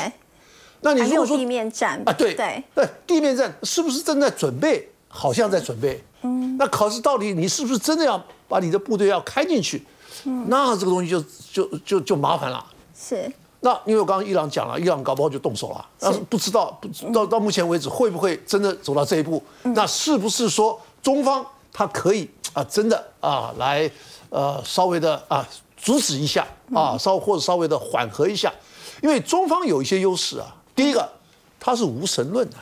[0.83, 4.87] 那你如果说还没有地面战啊，对对，对，地面战是不是正在准备？
[5.09, 6.05] 好像在准备。
[6.21, 9.83] 嗯，那考试到底你是不是真的要把你的部队要开进去？
[10.25, 12.63] 嗯，那这个东西就就就就麻烦了。
[12.95, 19.43] 是那因为我刚刚伊朗讲了，伊朗搞不好就动手了，但是不知道不到到目前为止会不会真的走到这一步？
[19.63, 21.43] 那是不是说中方
[21.73, 23.91] 他可以啊真的啊来
[24.29, 25.49] 呃稍微的啊
[25.85, 28.51] 阻止一下啊稍或者稍微的缓和一下？
[29.03, 31.07] 因为中方有一些优势啊，第一个
[31.61, 32.57] 他是无神论的、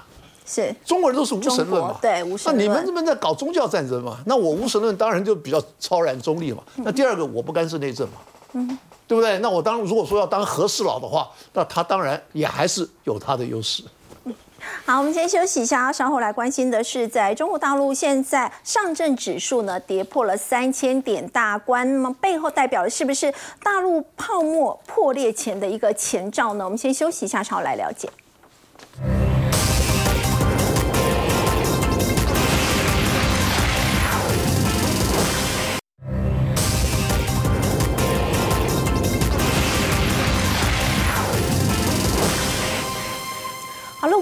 [0.44, 4.18] 是，中国人都是无神论嘛，对无神论那你们这边在搞宗教战争嘛？
[4.26, 6.62] 那我无神论当然就比较超然中立嘛。
[6.76, 8.14] 那第二个，我不干涉内政嘛，
[8.54, 9.38] 嗯，对不对？
[9.38, 13.84] 那我当如果说要当和事佬的话，那他当然也还是有他的优势。
[14.84, 23.32] 好，我们先休息一下，稍后来关心的是，在中国大陆现在上证指数呢跌破了三千点大关，那么背后代表的是不是
[23.62, 26.64] 大陆泡沫破裂前的一个前兆呢？
[26.64, 28.08] 我们先休息一下，稍后来了解。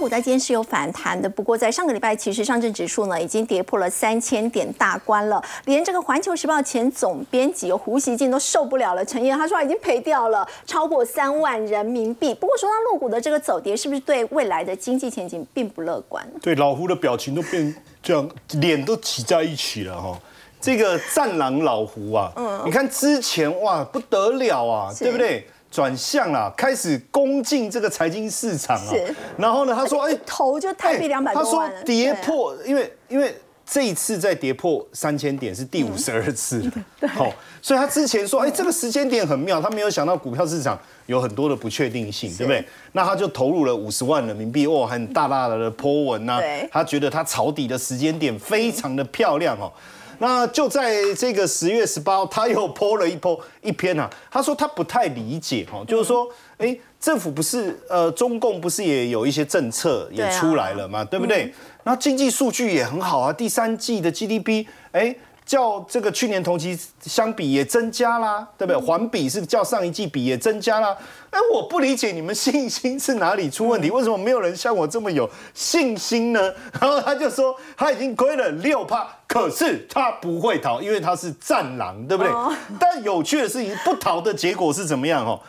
[0.01, 9.05] 股在今天是有反弹的，不过在上个礼拜，其实上证指数呢已经跌破了三千点大关了，连这个《环球时报》前总编辑胡锡进都受不了了。
[9.05, 12.33] 陈燕他说他已经赔掉了超过三万人民币。
[12.35, 16.27] 不过说到陆股的这个走跌，是不是对未来的经济前景并不乐观？
[16.41, 20.19] 对，老胡的表情都变这样，脸都挤在一起了哈。
[20.61, 25.47] 这个战狼老胡啊，嗯你看之前哇不得了啊，是对不对？
[25.71, 28.91] 转向了，开始攻进这个财经市场啊。
[28.91, 29.15] 是。
[29.37, 36.61] 然后呢，他说：“哎，头就台币哎两百多他说跌破，因为因为这一次再跌破三千点是第五十二次。
[37.01, 42.65] 了，好、所以他之前说，哎，这个时间点很妙，他没有想到股票市场有很多的不确定性，对不对？
[42.91, 46.69] 那他就投入了五十万人民币，哦，很大大的波纹呐、对。
[46.73, 49.73] 他觉得他抄底的时间点非常的漂亮哦。
[50.21, 61.53] 那就在这个十月十八号，他又 po 了一 po 一篇啊，他说他不太理解哈，就是说，哎，政府不是呃，中共不是也有一些政策也出来了嘛，对不对？
[61.83, 65.17] 然后经济数据也很好啊，第三季的 GDP，哎。
[65.51, 68.81] 较这个去年同期相比也增加啦，对不对？
[68.81, 70.97] 环比是较上一季比也增加啦。
[71.31, 73.91] 哎，我不理解你们信心是哪里出问题？
[73.91, 76.41] 为什么没有人像我这么有信心呢？
[76.81, 82.33] 然后他就说他已经亏了六趴，可是他不会逃，因为他是战狼，对不对？
[82.33, 85.27] 哦但有趣的事情，不逃的结果是怎么样？
[85.27, 85.41] 哦，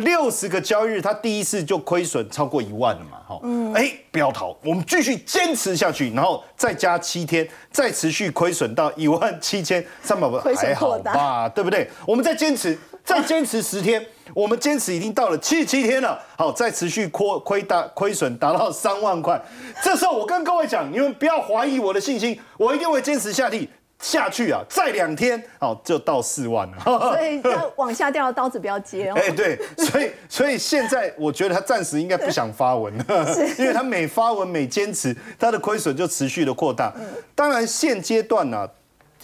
[0.00, 11.88] 六十个交易日，他第一次就亏损超过一万了嘛，哈，嗯哎，不要逃，我们继续坚持下去，然后再加七天，再持续亏损到一万七千三百万，还好吧，对不对？
[12.06, 19.40] 我们再坚持，再坚持十天，我们坚持已经到了七十七天了，好，再持续亏亏大亏损达到三万块，
[19.82, 23.68] 这时候我跟各位讲，你们不要怀疑我的信心，我一定会坚持下地。
[24.00, 26.76] 下去啊，再两天，好就到四万了。
[26.84, 29.14] 所以要往下掉的刀子不要接哦。
[29.20, 33.26] 哎、对，所以所以现在我觉得他暂时应该不想发文了，
[33.58, 36.92] 因为他每发文每坚持，他的亏损就持续的扩大。
[37.34, 38.66] 当然现阶段呢、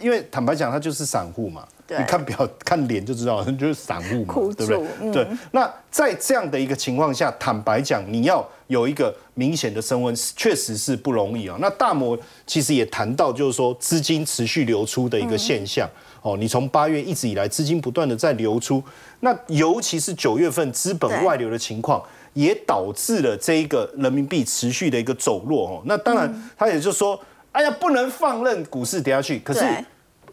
[0.00, 4.86] 因为坦白讲，他就是散户嘛，你看表 看脸就知道，就是散户嘛，对不对？
[5.00, 5.26] 嗯对。
[5.52, 11.56] 那在这样的一个情况下，坦白讲，你要有一个明显的升温，确实是不容易啊。
[11.60, 15.88] 那大摩其实也谈到，就是说资金持续流出的一个现象。
[16.22, 18.82] 哦，你从八月一直以来，资金不断的在流出，
[19.20, 22.02] 那尤其是九月份资本外流的情况，
[22.34, 25.82] 也导致了这一个人民币持续的一个走弱哦。
[25.84, 27.18] 那当然，他也就是说，
[27.56, 29.38] 哎呀，不能放任股市跌下去。
[29.38, 29.64] 可是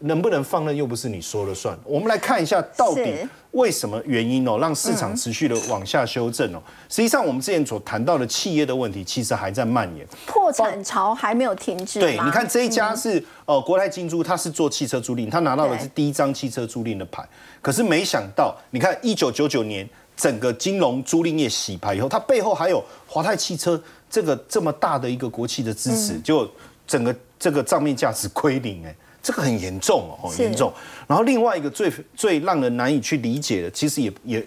[0.00, 1.74] 能不能放任又不是你说了算。
[1.84, 6.60] 我们来看一下到底为什么原因哦，让市场持续的往下修正哦。
[6.90, 10.06] 实际上，我们之前所谈到的企业的问题，其实还在蔓延。
[10.26, 11.98] 破产潮还没有停止。
[11.98, 17.26] 对，你看这一家是、呃国泰金珠，它是做汽车租赁，它拿到的是第一张汽车租赁的牌。
[17.62, 26.46] 可是没想到，你看一九九九年整个金融租赁业洗牌以后，它背后还有华泰汽车这个这么大的一个国企的支持，就
[26.86, 30.72] 整个这个账面价值归零，哎，这个很严重哦，很严重。
[31.06, 34.46] 然后另外一个最最让人难以去理解的，其实也也。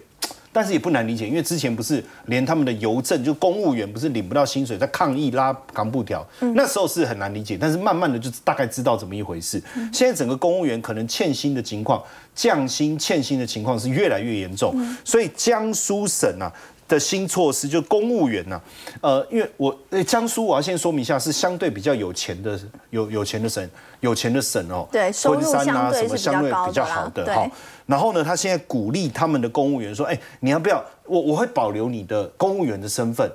[0.50, 7.56] 但是也不难理解，因为之前不是连他们的邮政就公务员不是领不到薪水，在抗议拉扛布条，那时候是很难理解。
[7.60, 9.62] 但是慢慢的就大概知道怎么一回事。
[9.92, 12.02] 现在整个公务员可能欠薪的情况、
[12.34, 14.74] 降薪欠薪的情况是越来越严重，
[15.04, 16.50] 所以江苏省啊。
[16.88, 18.60] 的新措施，就公务员呐、
[19.02, 22.58] 呃，因为我呃江苏我要先说明一下，是相对比较有钱的
[22.90, 23.70] 有有钱的省，
[24.00, 27.50] 有钱的省哦，对收入昆山啊相对是比较什么相对高的比较好的哈。
[27.86, 33.30] 然后呢，他现在鼓励他们的公务员说，哎，你要不要我我会保留你的公务员的身份，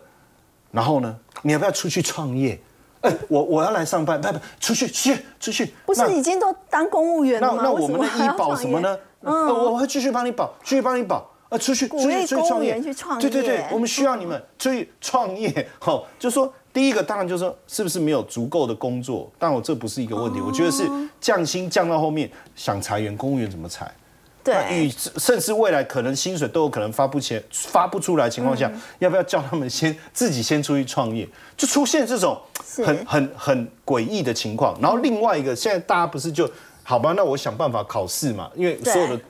[0.71, 2.59] 然后呢，你要不要出去创业？
[3.01, 7.55] 哎，我我要来上班，不不，出去出去出去，不是已经都当公务员了吗？
[7.57, 8.97] 那那我们的医保什么呢？
[9.21, 11.29] 嗯我会继续帮你保，继续帮你保。
[11.53, 15.65] 呃，出去鼓出去励公务出去创业，对对对，我们需要你们出去创业。
[15.77, 23.89] 好，就说第一个当然就是说是不是没有足够的工作，但我这不是一个问题，我觉得是哦降薪降到后面想裁员，公务员怎么裁？
[24.43, 31.25] 对与甚至未来可能薪水都有可能发不起、发不出来的情况下，嗯要不要叫他们先自己先出去创业？
[31.55, 32.37] 就出现这种
[32.83, 34.75] 很很很诡异的情况。
[34.81, 36.49] 然后另外一个，现在大家不是就
[36.83, 37.13] 好吧？
[37.15, 39.23] 那我想办法考试嘛，因为所有的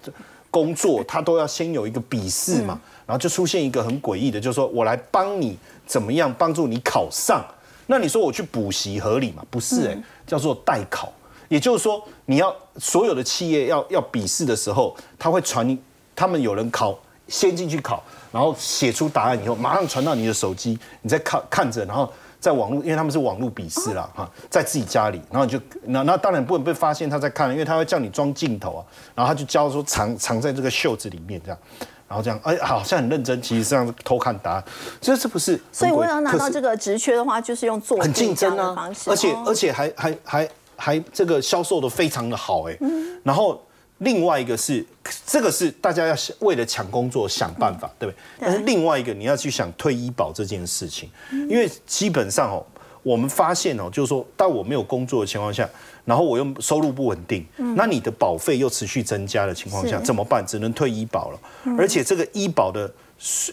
[0.54, 7.44] 工作他都要先有一个笔试嘛，然后就出现一个很诡异的，就是说我来帮你怎么样帮助你考上。
[7.88, 9.44] 那你说我去补习合理吗？
[9.50, 9.98] 不是哎、
[10.28, 11.12] 叫做代考。
[11.50, 15.78] 也就是说，你要所有的企业要要笔试的时候，他会传你，
[16.16, 16.98] 他们有人考
[17.28, 22.12] 先进去考，然后写出答案以后，马上传到你的手机，你再看看着，然后
[22.44, 28.82] 在网络，因为他们是网络笔试啦，哈，在自己家里，然后你就那那当然不能被发现他在看，因为他会叫你装镜头啊，
[29.16, 31.58] 然后他就教说藏藏在这个袖子里面这样。
[32.06, 34.64] 然后这样，哎，好像很认真，其实这样偷看答案，
[35.00, 35.60] 这是不是？
[35.72, 43.60] 所以我要拿到这个职缺的话，就是用做很竞争啊的方式，，而且哦而且还还还还这个销售的非常的好哎、嗯然后
[44.04, 44.86] 另外一个是
[45.26, 48.20] 这个是大家要想为了抢工作想办法，对不对？
[48.40, 52.66] 但是另外一个你要去想退医保这件事情，嗯因为基本上哦，
[53.02, 55.70] 我们发现哦，就是说，当我没有工作的情况下，
[56.06, 57.46] 然后我又收入不稳定，
[57.76, 60.46] 那你的保费又持续增加的情况下，怎么办？
[60.46, 61.40] 只能退医保了。
[61.78, 62.92] 而且这个医保的，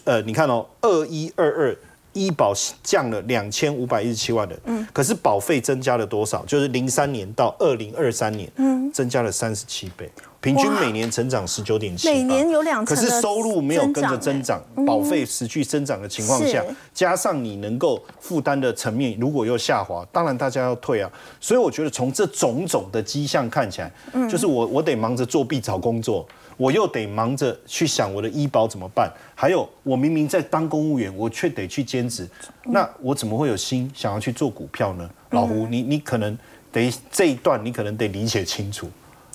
[0.03, 1.77] 呃，你看哦，二一二二。
[2.13, 6.43] 医保降了两千五百一十七万人，嗯，可是保费增加了多少？
[6.45, 10.11] 就是零三年到二零二三年，嗯，增加了三十七倍，
[10.41, 21.09] 平均每年成长十九点七，每年有两可是收入没有跟着增增长，保费持续增长的情况下，加上你能够负担的层面如果又下滑，当然大家要退啊。
[21.39, 23.91] 所以我觉得从这种种的迹象看起来，
[24.27, 26.27] 就是我我得忙着作弊找工作。
[26.57, 32.27] 我又得忙着去想我的医保怎么办，还有我明明在当公务员，我却得去兼职，
[32.65, 35.09] 那我怎么会有心想要去做股票呢？
[35.31, 36.37] 老胡，你你可能
[36.71, 38.87] 得这一段你可能得理解清楚。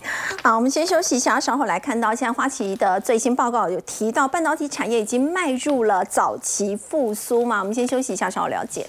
[0.43, 7.61] 好，我们先休息一下，稍后来看到现在花旗的最新报告有提到半导体产业已经迈入了早期复苏嘛？
[7.61, 8.87] 我们先休息一下，稍后了解。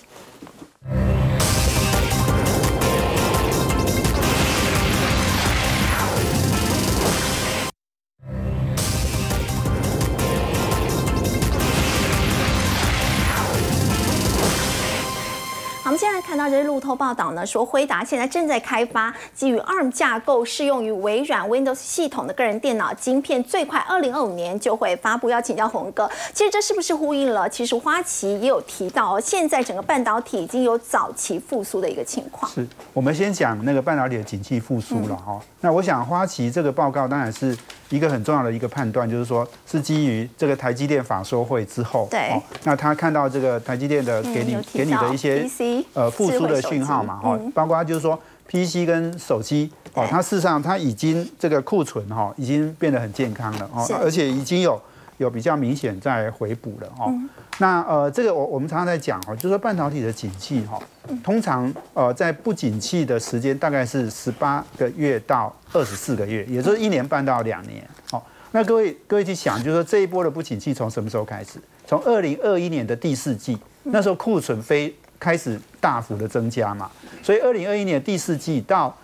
[15.87, 25.29] 我们现在看到这是路透报道呢，说辉达现在正在开发基于 ARM 架构、适用于微软 Windows 系统的个人电脑晶片，最快二零二五年就会发布。
[25.29, 27.47] 要请教红哥，其实这是不是呼应了？
[27.47, 32.51] 其实花旗也有提到哦，现在整个半导体已经有早期复苏的一个情况。
[32.51, 37.57] 是我们先讲那个半导体的景气复苏了哈、那我想花旗这个报告当然是
[37.89, 42.29] 一个很重要的一个判断，就是说是基于这个台积电法说会之后，对。
[42.31, 48.19] 哦那他看到这个台积电的给你、给你的一些 PC 呃复苏的讯号嘛，哈、包括就是说
[48.49, 54.81] PC 跟手机哦对，它事实上它已经这个库存哈、已经变得很健康了哦，而且已经有
[55.17, 57.05] 有比较明显在回补了哦。
[57.09, 67.83] 嗯那呃，这个我我们常常在讲哦，就是说半导体的景气哈、嗯通常呃在不景气的时间大概是十八个月到二十四个月，也就是一年半到两年。
[68.11, 71.59] 哦，那各位各位去想，就是说这一波的不景气从什么时候开始？
[71.87, 76.91] 从二零二一年的第四季，那时候库存非开始大幅的增加嘛，
[77.23, 78.95] 所以二零二一年第四季到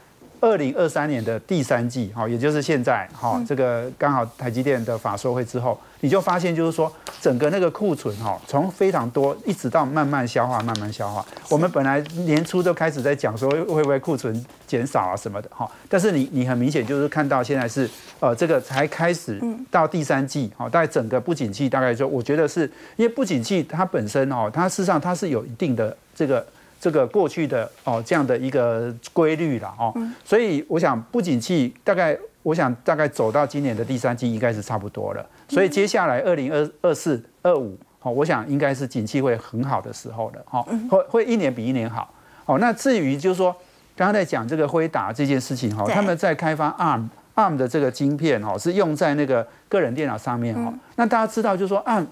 [0.43, 6.91] 二零二三年的第三季，哈，也就是现在，哈，这个刚好台积电的法说会之后，你就发现就是说，
[7.21, 11.25] 整个那个库存，哈，从非常多一直到慢慢消化，慢慢消化。
[11.47, 17.89] 我们本来年初都开始在讲说会不会库存减少啊什么的，哈，但是你你很明显就是看到现在是，
[18.19, 19.41] 呃，这个才开始
[19.71, 26.45] 到第三季，哈，大概整个不景气大概就我觉得是因为不景气它本身哦，它事实上它是有一定的这个。
[26.83, 29.93] 这个过去的哦这样的一个规律了哦，
[30.25, 42.13] 所以我想不景气大概，我想大概走到今年的第三季应该是差不多了，所以接下来二零二二四二五，哦，我想应该是景气会很好的时候了，哦，会会一年比一年好，
[42.45, 43.55] 哦，那至于就是说
[43.95, 52.05] 刚刚在讲这个辉达这件事情哈，他们在开发 ARM ARM 的这个晶片哈，是用在那个个人电脑上面哈，那大家知道就是说 ARM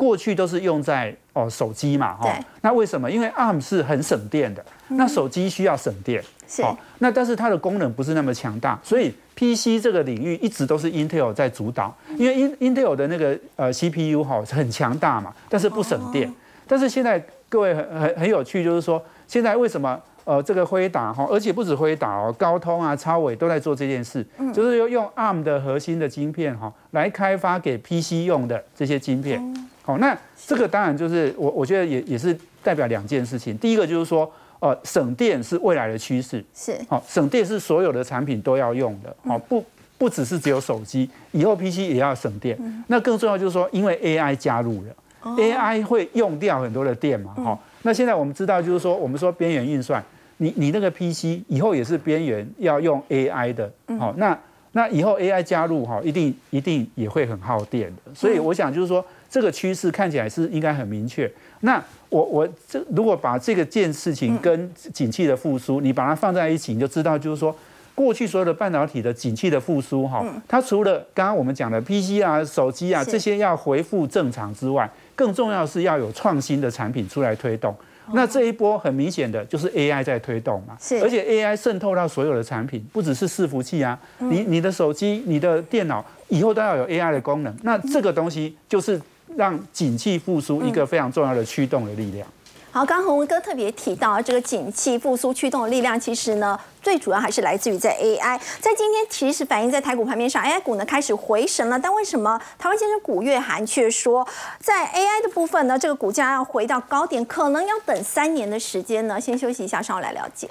[0.00, 2.22] 过去都是用在哦手机嘛，哈。
[2.22, 3.10] 对，那为什么？
[3.10, 6.62] 因为 ARM 是很省电的，那手机需要省电，是。
[6.62, 16.32] 哦，那但是它的功能不是那么强大，所以 PC 这个领域一直都是 Intel 在主导，因为 In Intel 的那个呃 CPU 哈很强大嘛，但是不省电。
[16.66, 29.40] 但是现在各位很很很有趣，就是说现在为什么呃这个辉达哈，而且不止辉达哦，高通啊、超伟都在做这件事，就是用用 ARM 的核心的晶片哈来开发给 PC 用的这些晶片。
[29.82, 30.16] 好，那
[30.46, 34.30] 这个当然就是我我觉得也也是代表两件事情，第一个就是说。
[34.62, 39.64] 呃，省电是未来的趋势，是好、省电是所有的产品都要用的，好、不
[39.96, 42.84] 不只是只有手机，以后 PC 也要省电。
[42.88, 50.02] 那更重要就是说，因为 AI 加入了、a i 会用掉很多的电嘛，哈、那现在我们知道就是说，我们说边缘运算，
[50.38, 54.38] 你你那个 PC 以后也是边缘要用 AI 的，好、那
[54.72, 61.30] 那以后 AI 加入哈，一定一定也会很耗电的，所以我想就是说，这个趋势看起来是应该很明确。
[61.60, 67.54] 那我我这如果把这个件事情跟景气的复苏，你把它放在一起，你就知道就是说。
[68.00, 77.76] 过去所有的半导体的景气的复苏，哈，它除了刚刚我们讲的 PC 啊、手机啊是这些要恢复正常之外，更重要是要有创新的产品出来推动。
[78.14, 87.54] 那这一波很明显的就是 AI 在推动嘛，是而且 AI 渗透到所有的产品，不只是伺服器啊，你你的手机、你的电脑以后都要有 AI 的功能。
[87.62, 88.98] 那这个东西就是
[89.36, 92.26] 让景气复苏一个非常重要的驱动的力量。
[92.72, 98.38] 好，刚刚洪文哥特别提到这个景气复苏驱动的力量，其实呢，最主要还是来自于在 AI。
[98.60, 101.76] 在今天，其实反映在台股盘面上，AI 股呢开始回神了。
[101.76, 104.24] 但为什么台湾先生古月涵却说，
[104.60, 109.20] 在 AI 的部分呢，这个股价要回到高点，可能要等三年的时间呢？
[109.20, 110.48] 先休息一下，稍后来了解。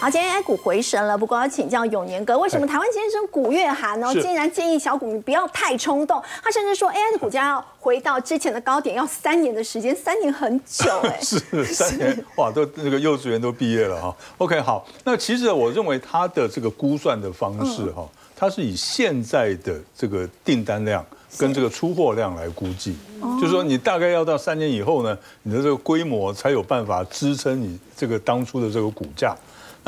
[0.00, 4.22] 好，今天 A 股回神了，不过要请教永年哥，为什么台湾先生古月涵呢，是。
[4.22, 6.22] 竟然建议小股民不要太冲动？
[6.40, 12.24] 他甚至说 AI 的股价要回到之前的高点要三年的时间，三年很久哎、 是三年。
[12.36, 14.16] 哇，都那个幼稚园都毕业了哈。
[14.36, 21.04] OK，好，那其实我认为他的这个估算的方式哈，它是以现在的这个订单量
[21.36, 22.96] 跟这个出货量来估计，
[23.40, 29.36] 就是说你大概要到三年以后呢，你的这个规模才有办法支撑你这个当初的这个股价。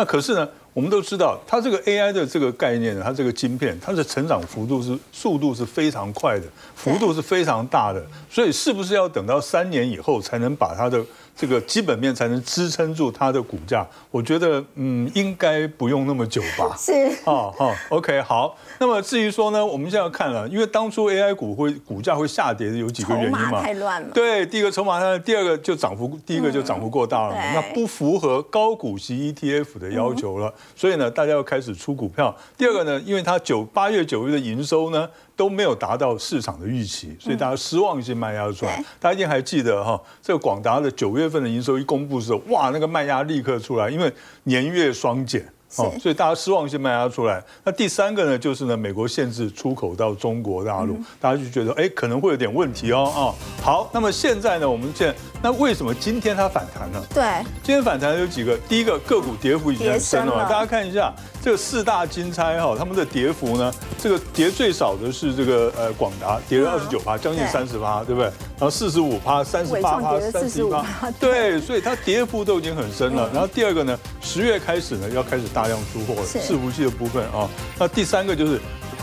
[0.01, 11.05] 那可是呢，我们都知道，它这个 AI 的这个概念，它这个晶片，它的成长幅度是速度是非常快的，幅度是非常大的，所以是不是要等到三年以后才能把它的
[11.41, 13.87] 这个基本面才能支撑住它的股价？
[14.11, 16.77] 我觉得，嗯，应该不用那么久吧。
[16.77, 16.93] 是
[17.25, 18.55] 哦好，OK，好。
[18.79, 23.63] 那么至于说呢，我们现在要看了，因为当初 AI 股会股价会下跌的有几个原因嘛？
[23.63, 24.11] 太乱了。
[24.13, 32.37] 对，第一个筹码太，第二个就涨幅，第一个就涨幅过大了嘛，对那不符合高股息 ETF 的要求了，所以呢，大家要开始出股票。
[32.59, 38.77] 第二个呢，因为它九八月九月的营收呢都没有达到市场的预期，所以大家失望性卖压出来。
[38.77, 44.13] 对大家一定还记得哈，这个广达的九月份的营收一公布的时候，哇，那个卖压立刻出来，因为
[44.43, 45.47] 年月双减。
[45.77, 47.41] 哦，所以大家失望性卖压出来。
[47.63, 53.05] 那第三个呢，就是呢，美国限制出口到中国大陆，大家就觉得哎，可能会有点问题哦。
[53.15, 53.31] 啊，
[53.63, 57.03] 好，那么现在呢，我们现在那为什么今天它反弹呢？
[57.15, 57.23] 对，
[57.63, 61.11] 今天反弹有几个，第一个个股跌幅已经很深了大家看一下
[61.43, 68.27] 这个四大金钗哈，他们的跌幅呢，这个跌最少的是这个呃广达，跌了嗯二十九趴，将近三十趴，对不对？
[68.59, 73.27] 然后四十五趴、三十八趴、三十一趴45%，对，所以它跌幅都已经很深了。
[73.29, 77.49] 嗯然后第二个呢，十月开始呢要开始大量出货伺服器的部分啊。
[77.79, 78.61] 那第三个就是。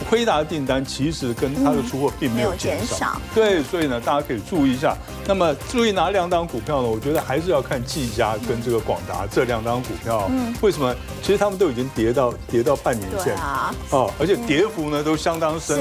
[0.09, 4.95] 辉达的订单其实跟它的出货并没有减少少，对，所以呢，大家可以注意一下。
[5.25, 6.87] 那么注意哪两档股票呢？
[6.87, 10.29] 我觉得还是要看技嘉跟这个广达这两档股票。
[10.61, 10.95] 为什么？
[11.21, 15.73] 其实他们都已经跌到跌到半年线对啊，哦，而且跌幅呢都相当深是